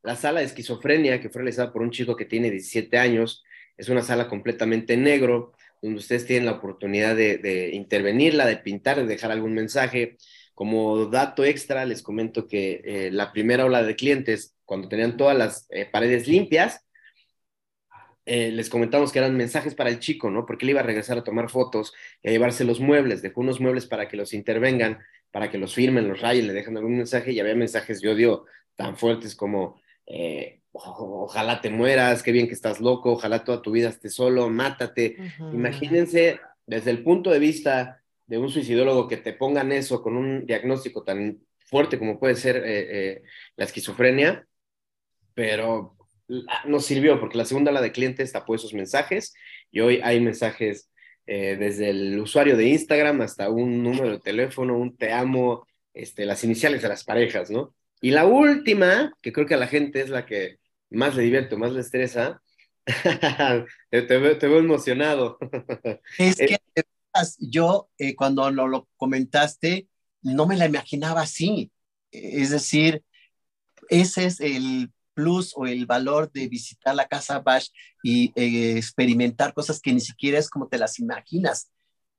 la 0.04 0.16
sala 0.16 0.40
de 0.40 0.46
esquizofrenia, 0.46 1.20
que 1.20 1.30
fue 1.30 1.42
realizada 1.42 1.74
por 1.74 1.82
un 1.82 1.92
chico 1.92 2.16
que 2.16 2.26
tiene 2.26 2.52
17 2.52 2.98
años, 2.98 3.44
es 3.78 3.90
una 3.90 4.02
sala 4.02 4.28
completamente 4.28 4.98
negro, 4.98 5.54
donde 5.82 6.00
ustedes 6.00 6.26
tienen 6.26 6.46
la 6.46 6.54
oportunidad 6.54 7.16
de, 7.16 7.72
intervenirla, 7.74 8.46
de 8.46 8.58
pintar, 8.58 8.98
de 8.98 9.06
dejar 9.06 9.32
algún 9.32 9.54
mensaje. 9.54 10.18
Como 10.54 11.06
dato 11.06 11.44
extra, 11.46 11.86
les 11.86 12.02
comento 12.02 12.48
que 12.48 12.82
eh, 12.84 13.12
la 13.12 13.32
primera 13.32 13.66
ola 13.66 13.84
de 13.84 13.96
clientes, 13.96 14.56
cuando 14.66 14.90
tenían 14.90 15.18
todas 15.18 15.38
las 15.38 15.68
eh, 15.70 15.86
paredes 15.86 16.28
limpias, 16.28 16.84
eh, 18.26 18.52
les 18.52 18.70
comentamos 18.70 19.12
que 19.12 19.20
eran 19.20 19.38
mensajes 19.38 19.74
para 19.74 19.90
el 19.90 20.00
chico, 20.00 20.30
¿no? 20.30 20.46
Porque 20.46 20.66
él 20.66 20.72
iba 20.72 20.82
a 20.82 20.84
regresar 20.84 21.18
a 21.18 21.24
tomar 21.24 21.50
fotos 21.50 21.94
y 22.22 22.28
a 22.28 22.32
llevarse 22.32 22.66
los 22.66 22.80
muebles, 22.82 23.22
dejó 23.22 23.42
unos 23.42 23.62
muebles 23.62 23.86
para 23.86 24.10
que 24.10 24.18
los 24.18 24.34
intervengan, 24.34 25.00
para 25.32 25.50
que 25.50 25.58
los 25.58 25.74
firmen, 25.74 26.10
los 26.10 26.20
rayen, 26.20 26.48
le 26.48 26.54
dejen 26.54 26.76
algún 26.76 26.98
mensaje 26.98 27.32
y 27.32 27.40
había 27.40 27.56
mensajes 27.56 28.02
de 28.02 28.10
odio 28.10 28.46
tan 28.76 28.98
fuertes 28.98 29.36
como 29.36 29.82
ojalá 30.86 31.62
te 31.62 31.70
mueras, 31.70 32.24
qué 32.24 32.32
bien 32.32 32.48
que 32.48 32.54
estás 32.54 32.80
loco, 32.80 33.14
ojalá 33.14 33.44
toda 33.44 33.62
tu 33.62 33.72
vida 33.72 33.90
estés 33.90 34.14
solo, 34.14 34.50
mátate. 34.50 35.18
Imagínense 35.54 36.40
desde 36.66 36.92
el 36.92 37.04
punto 37.04 37.32
de 37.32 37.40
vista 37.40 38.02
de 38.26 38.38
un 38.38 38.50
suicidólogo 38.50 39.08
que 39.08 39.18
te 39.18 39.34
pongan 39.34 39.72
eso 39.72 40.02
con 40.02 40.18
un 40.18 40.46
diagnóstico 40.46 41.04
tan 41.04 41.40
fuerte 41.66 41.98
como 41.98 42.20
puede 42.20 42.36
ser 42.36 42.58
eh, 42.58 42.64
eh, 42.66 43.24
la 43.56 43.66
esquizofrenia, 43.66 44.48
pero 45.34 45.96
nos 46.66 46.86
sirvió 46.86 47.20
porque 47.20 47.38
la 47.38 47.46
segunda 47.46 47.72
la 47.72 47.82
de 47.82 47.92
clientes 47.92 48.32
tapó 48.32 48.56
esos 48.56 48.74
mensajes 48.74 49.34
y 49.72 49.80
hoy 49.80 50.02
hay 50.04 50.20
mensajes 50.20 50.90
eh, 51.26 51.56
desde 51.58 51.90
el 51.90 52.20
usuario 52.20 52.58
de 52.58 52.68
Instagram 52.68 53.22
hasta 53.22 53.50
un 53.50 53.84
número 53.84 54.12
de 54.12 54.20
teléfono, 54.20 54.78
un 54.78 54.96
te 54.96 55.12
amo, 55.12 55.66
este, 55.94 56.26
las 56.26 56.44
iniciales 56.44 56.82
de 56.82 56.90
las 56.90 57.04
parejas, 57.04 57.50
¿no? 57.50 57.74
Y 58.02 58.12
la 58.12 58.26
última, 58.26 59.14
que 59.22 59.34
creo 59.34 59.46
que 59.46 59.56
a 59.56 59.58
la 59.58 59.68
gente 59.68 60.02
es 60.02 60.10
la 60.10 60.26
que 60.26 60.58
más 60.90 61.16
le 61.16 61.24
divierte, 61.24 61.58
más 61.58 61.72
le 61.72 61.82
estresa, 61.82 62.42
te, 63.92 64.18
veo, 64.18 64.60
emocionado. 64.60 65.38
es 66.18 66.38
que 66.38 66.58
yo 67.40 67.90
eh, 67.98 68.16
cuando 68.16 68.50
lo, 68.52 68.68
lo, 68.68 68.88
comentaste, 68.96 69.88
no 70.22 70.46
me 70.46 70.58
la 70.58 70.66
imaginaba 70.66 71.22
así. 71.22 71.72
Es 72.12 72.52
decir, 72.52 73.04
ese 73.90 74.26
es 74.26 74.40
el 74.40 74.92
plus 75.14 75.54
o 75.56 75.66
el 75.66 75.88
valor 75.88 76.32
de 76.32 76.48
visitar 76.48 76.94
la 76.94 77.08
casa 77.08 77.40
Bash 77.40 77.70
y 78.04 78.32
eh, 78.36 78.78
experimentar 78.78 79.54
cosas 79.54 79.82
que 79.82 79.92
ni 79.92 80.00
siquiera 80.00 80.38
es 80.38 80.48
como 80.48 80.68
te 80.68 80.78
las 80.78 81.00
imaginas. 81.00 81.72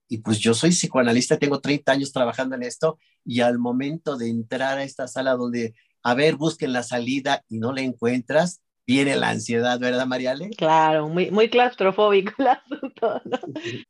Y 0.08 0.18
pues 0.18 0.38
yo 0.38 0.52
soy 0.52 0.70
psicoanalista, 0.70 1.38
tengo 1.38 1.60
30 1.60 1.92
años 1.92 2.12
trabajando 2.12 2.56
en 2.56 2.64
esto 2.64 2.98
y 3.24 3.40
al 3.40 3.58
momento 3.58 4.16
de 4.16 4.28
entrar 4.28 4.78
a 4.78 4.82
esta 4.82 5.06
sala 5.06 5.34
donde, 5.36 5.74
a 6.02 6.14
ver, 6.14 6.36
busquen 6.36 6.72
la 6.72 6.82
salida 6.82 7.42
y 7.48 7.58
no 7.58 7.72
la 7.72 7.82
encuentras, 7.82 8.62
viene 8.86 9.16
la 9.16 9.30
ansiedad, 9.30 9.78
¿verdad, 9.78 10.06
Mariale? 10.06 10.50
Claro, 10.50 11.08
muy, 11.08 11.30
muy 11.30 11.50
claustrofóbico 11.50 12.32
el 12.38 12.46
asunto. 12.48 13.20
¿no? 13.24 13.38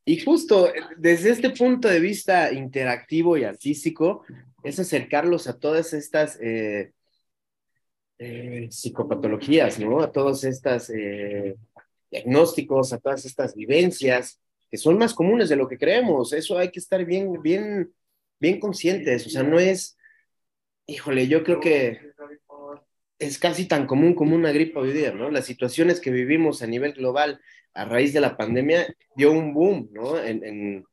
Y 0.05 0.21
justo 0.21 0.69
desde 0.97 1.31
este 1.31 1.51
punto 1.51 1.89
de 1.89 2.01
vista 2.01 2.53
interactivo 2.53 3.37
y 3.37 3.45
artístico, 3.45 4.25
es 4.63 4.79
acercarlos 4.79 5.47
a 5.47 5.59
todas 5.59 5.93
estas 5.93 6.39
eh, 6.41 6.93
eh, 8.19 8.69
psicopatologías, 8.71 9.79
¿no? 9.79 10.01
A 10.01 10.11
todos 10.11 10.45
estos 10.45 10.91
eh, 10.91 11.57
diagnósticos, 12.11 12.93
a 12.93 12.99
todas 12.99 13.25
estas 13.25 13.55
vivencias 13.55 14.41
que 14.71 14.77
son 14.77 14.99
más 14.99 15.15
comunes 15.15 15.49
de 15.49 15.57
lo 15.57 15.69
que 15.69 15.79
creemos. 15.79 16.33
Eso 16.33 16.59
hay 16.59 16.71
que 16.71 16.81
estar 16.81 17.05
bien, 17.05 17.41
bien, 17.43 17.93
bien 18.39 18.61
conscientes. 18.61 19.27
O 19.27 19.31
sea, 19.31 19.43
no 19.43 19.59
es, 19.59 19.97
híjole, 20.89 21.29
yo 21.29 21.45
creo 21.45 21.61
que 21.61 22.01
es 23.19 23.39
casi 23.39 23.67
tan 23.67 23.87
común 23.87 24.15
como 24.15 24.35
una 24.35 24.51
gripe 24.51 24.79
hoy 24.79 24.93
día, 24.93 25.13
¿no? 25.13 25.31
Las 25.31 25.45
situaciones 25.45 26.01
que 26.01 26.11
vivimos 26.11 26.63
a 26.63 26.67
nivel 26.67 26.95
global 26.95 27.41
a 27.75 27.85
raíz 27.85 28.13
de 28.13 28.21
la 28.21 28.37
pandemia 28.37 28.93
dio 29.15 29.31
un 29.31 29.55
boom, 29.55 29.91
¿no? 29.93 30.19
En, 30.19 30.45
en 30.45 30.85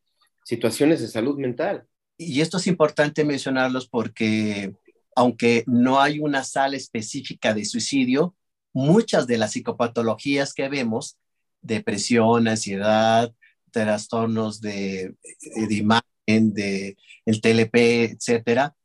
situaciones 0.44 1.02
de 1.02 1.08
salud 1.08 1.40
mental. 1.40 1.88
Y 2.18 2.42
esto 2.42 2.58
es 2.58 2.68
importante 2.68 3.24
mencionarlos 3.24 3.88
porque 3.88 4.74
aunque 5.16 5.64
no 5.66 6.02
hay 6.02 6.20
una 6.20 6.44
sala 6.44 6.76
específica 6.76 7.54
de 7.54 7.64
suicidio, 7.64 8.36
muchas 8.74 9.28
de 9.28 9.38
las 9.38 9.54
psicopatologías 9.54 10.54
que 10.54 10.68
vemos 10.68 11.18
depresión, 11.62 12.48
ansiedad, 12.48 13.34
trastornos 13.72 14.62
de, 14.62 15.16
de 15.40 15.76
imagen, 15.76 16.54
de 16.54 16.98
el 17.26 17.42
TLP, 17.42 17.76
etcétera, 18.12 18.76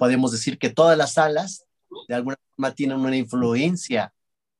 podemos 0.00 0.32
decir 0.32 0.58
que 0.58 0.70
todas 0.70 0.96
las 0.96 1.12
salas 1.12 1.66
de 2.08 2.14
alguna 2.14 2.36
forma 2.56 2.74
tienen 2.74 3.00
una 3.00 3.16
influencia 3.16 4.14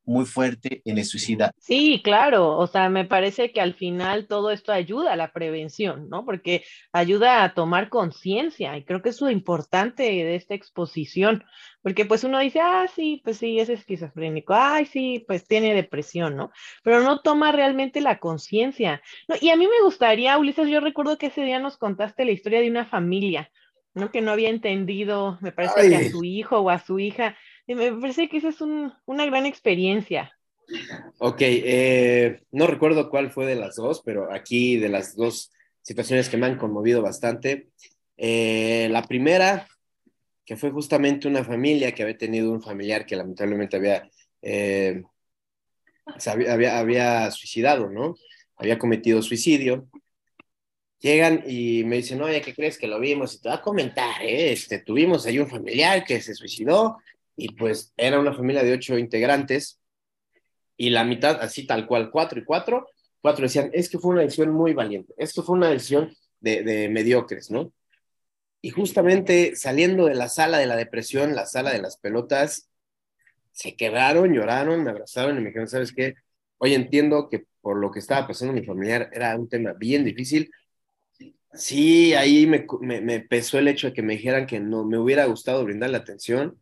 muy 0.05 0.27
fuerte 0.27 0.83
en 0.85 0.99
el 0.99 1.05
suicida. 1.05 1.53
Sí, 1.59 2.03
claro, 2.05 2.59
o 2.59 2.67
sea, 2.67 2.91
me 2.91 3.07
parece 3.07 3.53
que 3.53 3.61
al 3.61 3.73
final 3.73 4.27
todo 4.27 4.51
esto 4.51 4.71
ayuda 4.71 5.13
a 5.13 5.17
la 5.17 5.33
prevención, 5.33 6.11
¿no? 6.11 6.27
Porque 6.27 6.65
ayuda 6.93 7.43
a 7.43 7.55
tomar 7.55 7.89
conciencia 7.89 8.77
y 8.77 8.85
creo 8.85 9.01
que 9.01 9.11
es 9.11 9.21
lo 9.21 9.31
importante 9.31 10.03
de 10.03 10.35
esta 10.35 10.55
exposición, 10.55 11.45
porque 11.81 12.05
pues 12.05 12.23
uno 12.25 12.39
dice, 12.41 12.61
ah, 12.61 12.87
sí, 12.95 13.23
pues 13.25 13.39
sí, 13.39 13.61
es 13.61 13.71
esquizofrénico, 13.71 14.53
ay, 14.53 14.85
sí, 14.85 15.25
pues 15.27 15.47
tiene 15.47 15.75
depresión, 15.75 16.37
¿no? 16.37 16.51
Pero 16.83 17.03
no 17.03 17.21
toma 17.21 17.51
realmente 17.53 18.03
la 18.03 18.19
conciencia. 18.19 19.01
Y 19.41 19.49
a 19.49 19.57
mí 19.57 19.67
me 19.67 19.85
gustaría, 19.85 20.37
Ulises, 20.37 20.69
yo 20.69 20.81
recuerdo 20.81 21.17
que 21.17 21.27
ese 21.27 21.45
día 21.45 21.61
nos 21.61 21.79
contaste 21.79 22.27
la 22.27 22.33
historia 22.33 22.61
de 22.61 22.71
una 22.71 22.85
familia, 22.85 23.51
¿no? 23.95 24.11
Que 24.11 24.21
no 24.21 24.33
había 24.33 24.51
entendido, 24.51 25.39
me 25.41 25.53
parece 25.53 25.89
que 25.89 25.97
a 25.97 26.11
su 26.11 26.25
hijo 26.25 26.59
o 26.59 26.71
a 26.71 26.79
su 26.79 26.99
hija 26.99 27.37
me 27.75 27.93
parece 27.93 28.29
que 28.29 28.39
esa 28.39 28.49
es 28.49 28.61
una 28.61 29.27
gran 29.27 29.47
experiencia. 29.47 30.33
Ok, 31.19 31.39
eh, 31.41 32.43
no 32.53 32.67
recuerdo 32.67 33.11
cuál 33.11 33.31
fue 33.31 33.47
de 33.47 33.57
las 33.57 33.77
dos, 33.77 34.03
pero 34.05 34.33
aquí 34.33 34.77
de 34.77 34.89
las 34.89 35.17
dos 35.17 35.53
situaciones 35.83 36.29
que 36.29 36.37
me 36.37 36.47
han 36.47 36.59
conmovido 36.59 37.03
bastante. 37.03 37.69
Eh, 38.17 38.89
la 38.91 39.03
primera, 39.03 39.67
que 40.45 40.57
fue 40.57 40.71
justamente 40.71 41.29
una 41.29 41.45
familia 41.45 41.93
que 41.93 42.03
había 42.03 42.19
tenido 42.19 42.53
un 42.53 42.63
familiar 42.63 43.07
que 43.07 43.17
lamentablemente 43.17 43.77
había, 43.77 44.09
eh, 44.43 45.03
había, 46.27 46.79
había, 46.79 47.31
suicidado, 47.31 47.89
¿no? 47.91 48.15
Había 48.57 48.79
cometido 48.79 49.23
suicidio. 49.23 49.89
Llegan 51.01 51.43
y 51.47 51.83
me 51.85 51.97
dicen, 51.97 52.21
oye, 52.23 52.41
¿qué 52.43 52.55
crees 52.55 52.79
que 52.79 52.87
lo 52.87 53.01
vimos? 53.01 53.35
Y 53.35 53.41
te 53.41 53.49
voy 53.49 53.59
a 53.59 53.63
comentar, 53.63 54.23
este, 54.23 54.81
tuvimos 54.81 55.25
ahí 55.27 55.39
un 55.39 55.49
familiar 55.49 56.05
que 56.05 56.21
se 56.21 56.35
suicidó 56.35 56.99
y 57.37 57.55
pues 57.55 57.93
era 57.97 58.19
una 58.19 58.35
familia 58.35 58.63
de 58.63 58.75
ocho 58.75 58.99
integrantes 58.99 59.81
y 60.77 60.91
la 60.91 61.05
mitad, 61.05 61.41
así 61.41 61.67
tal 61.67 61.87
cual, 61.87 62.11
cuatro 62.11 62.41
y 62.41 62.45
cuatro, 62.45 62.87
cuatro 63.21 63.45
decían, 63.45 63.71
es 63.73 63.89
que 63.89 63.99
fue 63.99 64.13
una 64.13 64.23
decisión 64.23 64.51
muy 64.51 64.75
valiente, 64.75 65.15
es 65.17 65.33
que 65.33 65.43
fue 65.43 65.57
una 65.57 65.71
decisión 65.71 66.15
de, 66.41 66.63
de 66.63 66.89
mediocres, 66.89 67.51
¿no? 67.51 67.73
Y 68.63 68.71
justamente 68.71 69.57
saliendo 69.57 70.07
de 70.07 70.15
la 70.15 70.29
sala 70.29 70.59
de 70.59 70.67
la 70.67 70.77
depresión, 70.77 71.35
la 71.35 71.47
sala 71.47 71.73
de 71.73 71.81
las 71.81 71.97
pelotas, 71.97 72.71
se 73.53 73.77
quedaron, 73.77 74.33
lloraron, 74.33 74.85
me 74.85 74.91
abrazaron 74.91 75.37
y 75.37 75.41
me 75.41 75.49
dijeron, 75.49 75.69
¿sabes 75.69 75.93
qué? 75.93 76.15
Hoy 76.59 76.75
entiendo 76.75 77.29
que 77.29 77.45
por 77.61 77.77
lo 77.79 77.91
que 77.91 77.99
estaba 77.99 78.27
pasando 78.27 78.55
mi 78.55 78.65
familiar 78.65 79.11
era 79.13 79.37
un 79.37 79.49
tema 79.49 79.73
bien 79.75 80.05
difícil. 80.05 80.51
Sí, 81.53 82.15
ahí 82.15 82.47
me, 82.47 82.67
me, 82.81 83.01
me 83.01 83.21
pesó 83.21 83.59
el 83.59 83.69
hecho 83.69 83.89
de 83.89 83.93
que 83.93 84.03
me 84.03 84.15
dijeran 84.15 84.47
que 84.47 84.61
no 84.61 84.85
me 84.85 84.99
hubiera 84.99 85.25
gustado 85.27 85.65
brindarle 85.65 85.97
atención, 85.97 86.61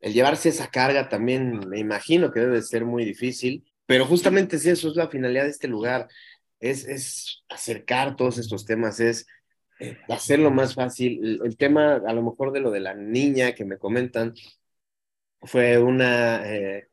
el 0.00 0.12
llevarse 0.12 0.48
esa 0.50 0.70
carga 0.70 1.08
también 1.08 1.68
me 1.68 1.78
imagino 1.78 2.30
que 2.30 2.40
debe 2.40 2.62
ser 2.62 2.84
muy 2.84 3.04
difícil, 3.04 3.64
pero 3.86 4.06
justamente 4.06 4.56
eso 4.56 4.88
es 4.88 4.96
la 4.96 5.08
finalidad 5.08 5.44
de 5.44 5.50
este 5.50 5.68
lugar, 5.68 6.08
es, 6.60 6.84
es 6.86 7.44
acercar 7.48 8.16
todos 8.16 8.38
estos 8.38 8.64
temas, 8.64 9.00
es 9.00 9.26
eh, 9.80 9.98
hacerlo 10.08 10.50
más 10.50 10.74
fácil. 10.74 11.40
El, 11.44 11.56
tema 11.56 11.94
a 11.96 12.12
lo 12.12 12.22
mejor 12.22 12.52
de 12.52 12.60
lo 12.60 12.70
de 12.70 12.80
la 12.80 12.94
niña 12.94 13.54
que 13.54 13.64
me 13.64 13.78
comentan, 13.78 14.34
fue 15.42 15.78
una 15.78 16.42
eh, 16.46 16.88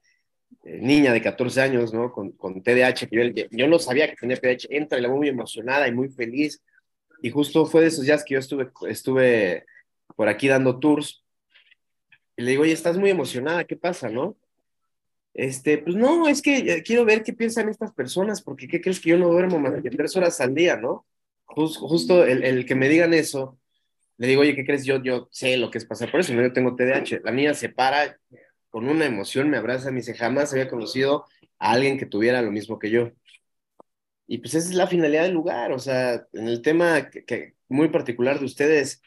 niña 0.65 1.13
de 1.13 1.21
14 1.21 1.61
años, 1.61 1.93
¿no? 1.93 2.11
Con, 2.11 2.31
con 2.31 2.61
TDAH, 2.61 3.07
yo, 3.11 3.21
yo, 3.51 3.67
no 3.67 3.79
sabía 3.79 4.09
que 4.09 4.15
tenía 4.15 4.37
TDAH, 4.37 4.67
entra 4.69 4.97
y 4.97 5.01
la 5.01 5.09
muy 5.09 5.29
emocionada 5.29 5.87
y 5.87 5.93
muy 5.93 6.09
feliz, 6.09 6.61
y 7.21 7.29
justo 7.29 7.65
fue 7.65 7.81
de 7.81 7.87
esos 7.87 8.05
días 8.05 8.23
que 8.23 8.33
yo 8.33 8.39
estuve, 8.39 8.71
estuve 8.89 9.65
por 10.15 10.27
aquí 10.27 10.47
dando 10.47 10.79
tours 10.79 11.23
y 12.37 12.43
le 12.43 12.51
digo, 12.51 12.63
oye, 12.63 12.73
estás 12.73 12.97
muy 12.97 13.09
emocionada, 13.09 13.63
¿qué 13.63 13.75
pasa, 13.75 14.09
no? 14.09 14.35
Este, 15.33 15.77
pues 15.77 15.95
no, 15.95 16.27
es 16.27 16.41
que 16.41 16.57
eh, 16.57 16.83
quiero 16.83 17.05
ver 17.05 17.23
qué 17.23 17.33
piensan 17.33 17.69
estas 17.69 17.91
personas, 17.91 18.41
porque 18.41 18.67
¿qué 18.67 18.81
crees 18.81 18.99
que 18.99 19.11
yo 19.11 19.17
no 19.17 19.29
duermo 19.29 19.59
más 19.59 19.81
de 19.81 19.89
tres 19.89 20.15
horas 20.15 20.39
al 20.41 20.53
día, 20.55 20.77
no? 20.77 21.05
justo 21.45 22.25
el, 22.25 22.43
el, 22.43 22.65
que 22.65 22.75
me 22.75 22.89
digan 22.89 23.13
eso, 23.13 23.57
le 24.17 24.27
digo, 24.27 24.41
oye, 24.41 24.55
¿qué 24.55 24.65
crees? 24.65 24.83
Yo, 24.83 25.01
yo 25.01 25.29
sé 25.31 25.57
lo 25.57 25.69
que 25.69 25.77
es 25.77 25.85
pasar 25.85 26.09
por 26.11 26.19
eso, 26.19 26.33
yo 26.33 26.53
tengo 26.53 26.75
TDAH. 26.75 27.21
La 27.23 27.31
niña 27.31 27.53
se 27.53 27.69
para 27.69 28.17
con 28.75 28.89
una 28.89 29.05
emoción, 29.05 29.49
me 29.49 29.55
abraza, 29.55 29.89
me 29.89 29.99
dice, 29.99 30.13
jamás 30.15 30.51
había 30.51 30.67
conocido 30.67 31.25
a 31.59 31.71
alguien 31.71 31.97
que 31.97 32.05
tuviera 32.05 32.41
lo 32.41 32.51
mismo 32.51 32.77
que 32.77 32.89
yo. 32.91 33.11
Y 34.27 34.39
pues 34.39 34.53
esa 34.55 34.69
es 34.69 34.75
la 34.75 34.87
finalidad 34.87 35.23
del 35.23 35.31
lugar, 35.33 35.71
o 35.71 35.79
sea, 35.79 36.25
en 36.33 36.49
el 36.49 36.61
tema 36.61 37.09
que, 37.09 37.55
muy 37.69 37.87
particular 37.87 38.37
de 38.37 38.45
ustedes, 38.45 39.01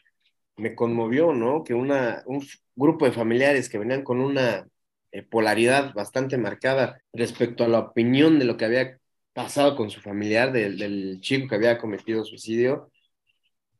me 0.57 0.73
conmovió, 0.73 1.33
¿no? 1.33 1.63
Que 1.63 1.75
una, 1.75 2.23
un 2.25 2.43
grupo 2.75 3.05
de 3.05 3.11
familiares 3.11 3.69
que 3.69 3.77
venían 3.77 4.03
con 4.03 4.21
una 4.21 4.67
eh, 5.11 5.21
polaridad 5.21 5.93
bastante 5.93 6.39
marcada 6.39 7.03
respecto 7.13 7.63
a 7.63 7.67
la 7.67 7.79
opinión 7.79 8.39
de 8.39 8.45
lo 8.45 8.57
que 8.57 8.65
había 8.65 8.97
pasado 9.33 9.75
con 9.75 9.91
su 9.91 10.01
familiar, 10.01 10.51
del, 10.51 10.79
del 10.79 11.19
chico 11.21 11.47
que 11.47 11.55
había 11.55 11.77
cometido 11.77 12.25
suicidio, 12.25 12.91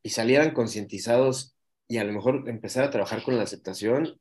y 0.04 0.12
salieran 0.12 0.52
concientizados 0.52 1.56
y 1.88 1.98
a 1.98 2.04
lo 2.04 2.14
mejor 2.14 2.48
empezar 2.48 2.84
a 2.84 2.92
trabajar 2.92 3.24
con 3.24 3.38
la 3.38 3.44
aceptación, 3.44 4.20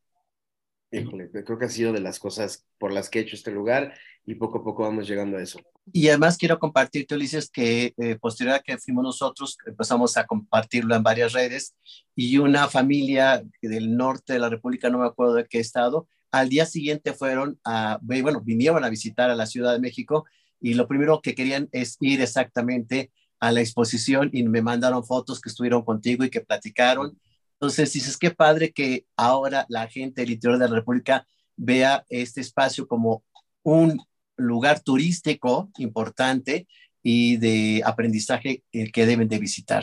híjole, 0.90 1.31
creo 1.31 1.59
que 1.59 1.66
ha 1.66 1.70
sido 1.70 1.92
de 1.92 2.01
las 2.01 2.18
cosas 2.18 2.66
por 2.79 2.92
las 2.92 3.11
que 3.11 3.18
he 3.18 3.22
hecho 3.22 3.37
este 3.37 3.51
lugar 3.51 3.94
y 4.24 4.35
poco 4.35 4.59
a 4.59 4.64
poco 4.64 4.83
vamos 4.83 5.09
llegando 5.09 5.38
a 5.38 5.42
eso. 5.42 5.61
Y 5.92 6.09
además 6.09 6.37
quiero 6.37 6.59
compartirte, 6.59 7.14
Ulises, 7.14 7.51
que 7.51 7.94
eh, 7.96 8.16
posterior 8.16 8.57
a 8.57 8.61
que 8.61 8.77
fuimos 8.79 9.03
nosotros, 9.03 9.57
empezamos 9.66 10.16
a 10.16 10.27
compartirlo 10.27 10.94
en 10.94 11.03
varias 11.03 11.33
redes 11.33 11.74
y 12.14 12.38
una 12.38 12.68
familia 12.68 13.42
del 13.62 13.96
norte 13.96 14.35
de 14.35 14.38
la 14.38 14.51
República, 14.51 14.90
no 14.90 14.98
me 14.98 15.07
acuerdo 15.07 15.35
de 15.35 15.46
qué 15.46 15.61
estado, 15.61 16.07
al 16.31 16.48
día 16.48 16.66
siguiente 16.66 17.14
fueron 17.14 17.59
a, 17.64 17.98
bueno, 18.03 18.42
vinieron 18.42 18.85
a 18.85 18.90
visitar 18.90 19.31
a 19.31 19.35
la 19.35 19.46
Ciudad 19.46 19.72
de 19.72 19.81
México 19.81 20.27
y 20.61 20.74
lo 20.74 20.88
primero 20.88 21.20
que 21.22 21.35
querían 21.35 21.68
es 21.72 21.96
ir 22.01 22.20
exactamente 22.20 23.11
a 23.40 23.53
la 23.53 23.61
exposición 23.61 24.31
y 24.33 24.42
me 24.42 24.62
mandaron 24.62 25.05
fotos 25.05 25.40
que 25.40 25.48
estuvieron 25.48 25.85
contigo 25.85 26.24
y 26.24 26.31
que 26.31 26.40
platicaron. 26.40 27.18
Entonces 27.60 27.92
dices, 27.92 28.16
qué 28.16 28.30
padre 28.30 28.72
que 28.72 29.04
ahora 29.16 29.66
la 29.68 29.88
gente 29.88 30.20
del 30.20 30.30
interior 30.30 30.58
de 30.58 30.68
la 30.68 30.76
República 30.76 31.26
vea 31.56 32.04
este 32.08 32.40
espacio 32.40 32.86
como 32.86 33.24
un 33.64 34.00
lugar 34.36 34.80
turístico 34.80 35.68
importante 35.78 36.68
y 37.02 37.36
de 37.36 37.82
aprendizaje 37.84 38.62
que 38.70 39.06
deben 39.06 39.28
de 39.28 39.38
visitar. 39.38 39.82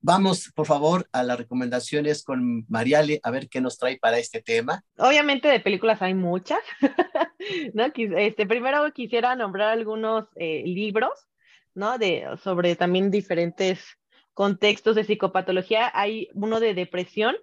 Vamos, 0.00 0.52
por 0.54 0.66
favor, 0.66 1.08
a 1.12 1.22
las 1.22 1.38
recomendaciones 1.38 2.24
con 2.24 2.66
Mariale, 2.68 3.20
a 3.22 3.30
ver 3.30 3.48
qué 3.48 3.60
nos 3.60 3.78
trae 3.78 3.96
para 3.96 4.18
este 4.18 4.42
tema. 4.42 4.82
Obviamente 4.98 5.48
de 5.48 5.60
películas 5.60 6.02
hay 6.02 6.12
muchas. 6.12 6.58
¿no? 7.72 7.84
este, 7.94 8.46
primero 8.46 8.92
quisiera 8.92 9.34
nombrar 9.36 9.70
algunos 9.70 10.26
eh, 10.36 10.62
libros, 10.66 11.12
¿no? 11.74 11.98
De, 11.98 12.26
sobre 12.42 12.76
también 12.76 13.10
diferentes 13.10 13.96
contextos 14.34 14.96
de 14.96 15.04
psicopatología. 15.04 15.90
Hay 15.94 16.28
uno 16.34 16.60
de 16.60 16.74
depresión 16.74 17.36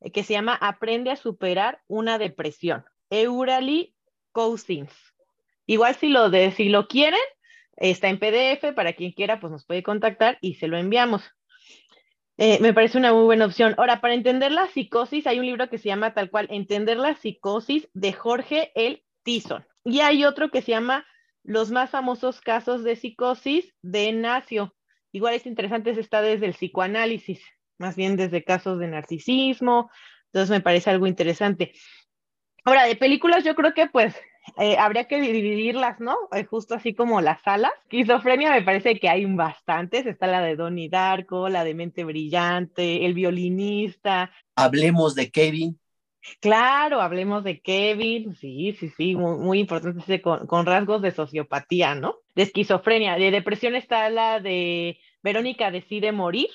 eh, 0.00 0.10
que 0.12 0.24
se 0.24 0.34
llama 0.34 0.58
Aprende 0.60 1.10
a 1.10 1.16
superar 1.16 1.80
una 1.86 2.18
depresión. 2.18 2.84
Euralie 3.10 3.94
Cousins. 4.32 4.92
Igual 5.66 5.94
si 5.94 6.08
lo, 6.08 6.28
de, 6.30 6.50
si 6.52 6.68
lo 6.68 6.88
quieren, 6.88 7.20
está 7.76 8.08
en 8.08 8.18
PDF, 8.18 8.74
para 8.74 8.92
quien 8.92 9.12
quiera, 9.12 9.40
pues 9.40 9.50
nos 9.50 9.64
puede 9.64 9.82
contactar 9.82 10.38
y 10.40 10.54
se 10.54 10.68
lo 10.68 10.76
enviamos. 10.76 11.22
Eh, 12.38 12.58
me 12.60 12.72
parece 12.72 12.98
una 12.98 13.12
muy 13.12 13.24
buena 13.24 13.46
opción. 13.46 13.74
Ahora, 13.76 14.00
para 14.00 14.14
entender 14.14 14.52
la 14.52 14.66
psicosis, 14.66 15.26
hay 15.26 15.38
un 15.38 15.46
libro 15.46 15.68
que 15.68 15.78
se 15.78 15.88
llama 15.88 16.14
tal 16.14 16.30
cual, 16.30 16.48
Entender 16.50 16.96
la 16.96 17.14
psicosis 17.14 17.88
de 17.92 18.12
Jorge 18.12 18.72
El 18.74 19.04
Tison. 19.22 19.64
Y 19.84 20.00
hay 20.00 20.24
otro 20.24 20.50
que 20.50 20.62
se 20.62 20.72
llama 20.72 21.06
Los 21.44 21.70
más 21.70 21.90
famosos 21.90 22.40
casos 22.40 22.82
de 22.84 22.96
psicosis 22.96 23.74
de 23.82 24.12
Nacio. 24.12 24.74
Igual 25.12 25.34
es 25.34 25.46
interesante, 25.46 25.90
está 25.90 26.22
desde 26.22 26.46
el 26.46 26.54
psicoanálisis, 26.54 27.40
más 27.78 27.96
bien 27.96 28.16
desde 28.16 28.44
casos 28.44 28.78
de 28.78 28.88
narcisismo. 28.88 29.90
Entonces 30.26 30.50
me 30.50 30.62
parece 30.62 30.90
algo 30.90 31.06
interesante. 31.06 31.72
Ahora, 32.64 32.84
de 32.84 32.96
películas, 32.96 33.44
yo 33.44 33.54
creo 33.54 33.74
que 33.74 33.86
pues 33.88 34.14
eh, 34.56 34.76
habría 34.78 35.04
que 35.04 35.20
dividirlas, 35.20 36.00
¿no? 36.00 36.16
Eh, 36.32 36.44
justo 36.44 36.74
así 36.74 36.94
como 36.94 37.20
las 37.20 37.42
salas. 37.42 37.72
Esquizofrenia 37.84 38.50
me 38.52 38.62
parece 38.62 38.98
que 38.98 39.08
hay 39.08 39.24
bastantes. 39.26 40.06
Está 40.06 40.26
la 40.26 40.40
de 40.40 40.56
Donnie 40.56 40.88
Darko, 40.88 41.48
la 41.48 41.64
de 41.64 41.74
Mente 41.74 42.04
Brillante, 42.04 43.04
El 43.04 43.14
violinista. 43.14 44.32
Hablemos 44.56 45.14
de 45.14 45.30
Kevin. 45.30 45.78
Claro, 46.40 47.00
hablemos 47.00 47.44
de 47.44 47.60
Kevin. 47.60 48.34
Sí, 48.36 48.76
sí, 48.78 48.88
sí, 48.90 49.16
muy, 49.16 49.60
importante 49.60 50.22
con, 50.22 50.46
con, 50.46 50.66
rasgos 50.66 51.02
de 51.02 51.10
sociopatía, 51.10 51.94
¿no? 51.94 52.16
De 52.34 52.42
esquizofrenia. 52.42 53.16
De 53.16 53.30
depresión 53.30 53.74
está 53.74 54.08
la 54.08 54.40
de 54.40 54.98
Verónica 55.22 55.70
decide 55.70 56.12
morir, 56.12 56.48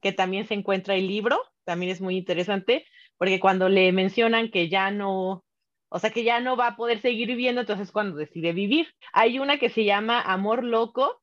que 0.00 0.12
también 0.12 0.46
se 0.46 0.54
encuentra 0.54 0.94
el 0.94 1.06
libro. 1.06 1.40
También 1.64 1.92
es 1.92 2.00
muy 2.00 2.16
interesante, 2.16 2.86
porque 3.16 3.40
cuando 3.40 3.68
le 3.68 3.92
mencionan 3.92 4.50
que 4.50 4.68
ya 4.68 4.90
no 4.90 5.44
O 5.90 5.98
sea 5.98 6.10
que 6.10 6.24
ya 6.24 6.40
no 6.40 6.56
va 6.56 6.68
a 6.68 6.76
poder 6.76 7.00
seguir 7.00 7.28
viviendo, 7.28 7.60
entonces 7.60 7.92
cuando 7.92 8.16
decide 8.16 8.52
vivir. 8.52 8.88
Hay 9.12 9.38
una 9.38 9.58
que 9.58 9.70
se 9.70 9.84
llama 9.84 10.20
Amor 10.20 10.64
Loco, 10.64 11.20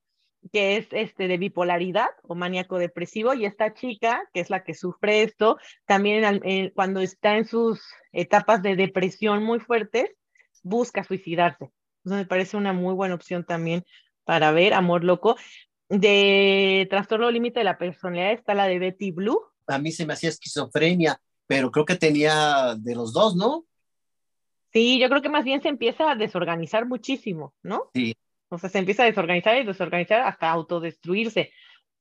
que 0.51 0.77
es 0.77 0.87
este 0.91 1.27
de 1.27 1.37
bipolaridad 1.37 2.09
o 2.23 2.35
maníaco 2.35 2.77
depresivo, 2.77 3.33
y 3.33 3.45
esta 3.45 3.73
chica, 3.73 4.27
que 4.33 4.39
es 4.39 4.49
la 4.49 4.63
que 4.63 4.73
sufre 4.73 5.23
esto, 5.23 5.57
también 5.85 6.71
cuando 6.75 7.01
está 7.01 7.37
en 7.37 7.45
sus 7.45 7.81
etapas 8.11 8.61
de 8.61 8.75
depresión 8.75 9.43
muy 9.43 9.59
fuertes, 9.59 10.11
busca 10.63 11.03
suicidarse. 11.03 11.71
Entonces 12.03 12.25
me 12.25 12.27
parece 12.27 12.57
una 12.57 12.73
muy 12.73 12.93
buena 12.93 13.15
opción 13.15 13.43
también 13.43 13.83
para 14.23 14.51
ver 14.51 14.73
Amor 14.73 15.03
Loco. 15.03 15.35
De 15.89 16.87
trastorno 16.89 17.29
límite 17.29 17.59
de 17.59 17.65
la 17.65 17.77
personalidad 17.77 18.31
está 18.31 18.53
la 18.53 18.67
de 18.67 18.79
Betty 18.79 19.11
Blue. 19.11 19.39
A 19.67 19.77
mí 19.77 19.91
se 19.91 20.05
me 20.05 20.13
hacía 20.13 20.29
esquizofrenia, 20.29 21.19
pero 21.47 21.71
creo 21.71 21.85
que 21.85 21.95
tenía 21.95 22.75
de 22.77 22.95
los 22.95 23.13
dos, 23.13 23.35
¿no? 23.35 23.65
Sí, 24.73 24.99
yo 24.99 25.09
creo 25.09 25.21
que 25.21 25.29
más 25.29 25.45
bien 25.45 25.61
se 25.61 25.69
empieza 25.69 26.11
a 26.11 26.15
desorganizar 26.15 26.85
muchísimo, 26.85 27.53
¿no? 27.63 27.89
Sí. 27.93 28.15
O 28.49 28.57
sea, 28.57 28.69
se 28.69 28.79
empieza 28.79 29.03
a 29.03 29.07
desorganizar 29.07 29.57
y 29.57 29.65
desorganizar 29.65 30.21
hasta 30.21 30.49
autodestruirse. 30.49 31.51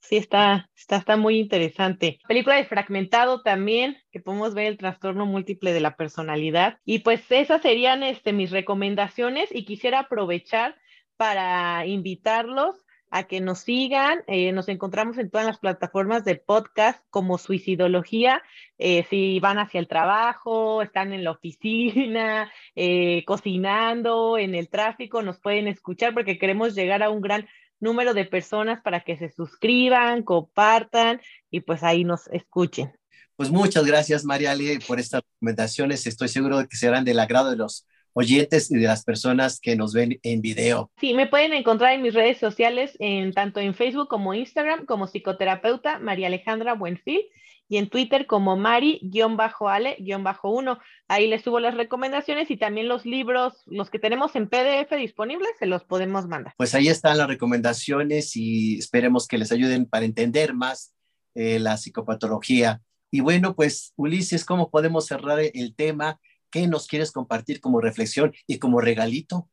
Sí, 0.01 0.19
está, 0.19 0.69
está, 0.77 0.97
está 0.97 1.17
muy 1.17 1.39
interesante. 1.39 2.19
Película 2.29 2.57
de 2.57 2.67
Fragmentado 2.67 3.43
también, 3.43 3.97
que 4.13 4.21
podemos 4.21 4.53
ver 4.53 4.67
el 4.67 4.77
trastorno 4.77 5.25
múltiple 5.25 5.73
de 5.73 5.81
la 5.81 5.97
personalidad. 5.97 6.79
Y 6.85 6.99
pues 6.99 7.23
esas 7.31 7.63
serían 7.63 8.03
este, 8.03 8.35
mis 8.35 8.51
recomendaciones 8.51 9.49
y 9.51 9.65
quisiera 9.65 10.01
aprovechar 10.01 10.77
para 11.17 11.87
invitarlos 11.87 12.84
a 13.11 13.25
que 13.25 13.41
nos 13.41 13.61
sigan. 13.61 14.25
Eh, 14.27 14.53
nos 14.53 14.69
encontramos 14.69 15.19
en 15.19 15.31
todas 15.31 15.47
las 15.47 15.59
plataformas 15.59 16.25
de 16.25 16.37
podcast 16.37 17.03
como 17.11 17.39
Suicidología. 17.39 18.43
Eh, 18.79 19.07
si 19.09 19.41
van 19.41 19.59
hacia 19.59 19.81
el 19.81 19.89
trabajo, 19.89 20.83
están 20.83 21.13
en 21.13 21.25
la 21.25 21.31
oficina, 21.33 22.51
eh, 22.75 23.25
cocinando, 23.27 24.39
en 24.39 24.55
el 24.55 24.69
tráfico, 24.69 25.23
nos 25.23 25.39
pueden 25.41 25.69
escuchar 25.69 26.15
porque 26.15 26.39
queremos 26.39 26.75
llegar 26.75 27.03
a 27.03 27.11
un 27.11 27.21
gran 27.21 27.49
número 27.81 28.15
de 28.15 28.25
personas 28.25 28.81
para 28.81 29.01
que 29.01 29.17
se 29.17 29.31
suscriban, 29.31 30.23
compartan 30.23 31.21
y 31.51 31.61
pues 31.61 31.83
ahí 31.83 32.05
nos 32.05 32.27
escuchen. 32.29 32.93
Pues 33.37 33.51
muchas 33.51 33.85
gracias, 33.85 34.25
Mariale, 34.25 34.79
por 34.87 35.01
estas 35.01 35.23
recomendaciones. 35.23 36.07
Estoy 36.07 36.29
seguro 36.29 36.59
de 36.59 36.69
que 36.69 36.77
serán 36.77 37.05
del 37.05 37.19
agrado 37.19 37.51
de 37.51 37.57
los 37.57 37.87
oyentes 38.15 38.71
y 38.71 38.79
de 38.79 38.87
las 38.87 39.05
personas 39.05 39.61
que 39.61 39.77
nos 39.77 39.93
ven 39.93 40.19
en 40.23 40.41
video. 40.41 40.91
Sí, 40.99 41.13
me 41.13 41.27
pueden 41.27 41.53
encontrar 41.53 41.93
en 41.93 42.03
mis 42.03 42.15
redes 42.15 42.39
sociales, 42.39 42.97
en, 42.99 43.33
tanto 43.33 43.61
en 43.61 43.75
Facebook 43.75 44.09
como 44.09 44.33
Instagram, 44.33 44.87
como 44.87 45.07
psicoterapeuta 45.07 45.99
María 45.99 46.29
Alejandra 46.29 46.75
Buenfil, 46.75 47.27
y 47.69 47.79
en 47.79 47.89
Twitter 47.89 48.27
como 48.27 48.57
Mari-Ale-1. 48.57 50.79
Ahí 51.09 51.29
les 51.29 51.43
subo 51.43 51.61
las 51.61 51.75
recomendaciones 51.75 52.51
y 52.51 52.57
también 52.57 52.89
los 52.89 53.07
libros, 53.07 53.63
los 53.67 53.91
que 53.91 53.99
tenemos 53.99 54.35
en 54.37 54.49
PDF 54.49 54.95
disponibles, 54.97 55.51
se 55.59 55.67
los 55.67 55.85
podemos 55.85 56.27
mandar. 56.27 56.55
Pues 56.57 56.75
ahí 56.75 56.89
están 56.89 57.19
las 57.19 57.29
recomendaciones 57.29 58.37
y 58.37 58.79
esperemos 58.79 59.27
que 59.27 59.39
les 59.39 59.53
ayuden 59.53 59.87
para 59.87 60.05
entender 60.05 60.55
más 60.55 60.93
eh, 61.35 61.59
la 61.59 61.77
psicopatología. 61.77 62.81
Y 63.11 63.21
bueno, 63.21 63.55
pues 63.55 63.93
Ulises, 63.97 64.45
¿cómo 64.45 64.71
podemos 64.71 65.07
cerrar 65.07 65.39
el 65.41 65.75
tema? 65.75 66.21
¿Qué 66.55 66.69
nos 66.69 66.87
quieres 66.87 67.11
compartir 67.11 67.61
como 67.61 67.81
reflexión 67.81 68.33
y 68.47 68.61
como 68.61 68.81
regalito? 68.81 69.51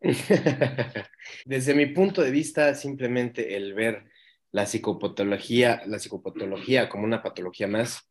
Desde 1.44 1.74
mi 1.76 1.86
punto 1.86 2.22
de 2.22 2.32
vista, 2.32 2.74
simplemente 2.74 3.54
el 3.54 3.72
ver 3.72 4.02
la 4.50 4.66
psicopatología, 4.66 5.82
la 5.86 6.00
psicopatología 6.00 6.88
como 6.88 7.04
una 7.04 7.22
patología 7.22 7.68
más, 7.68 8.10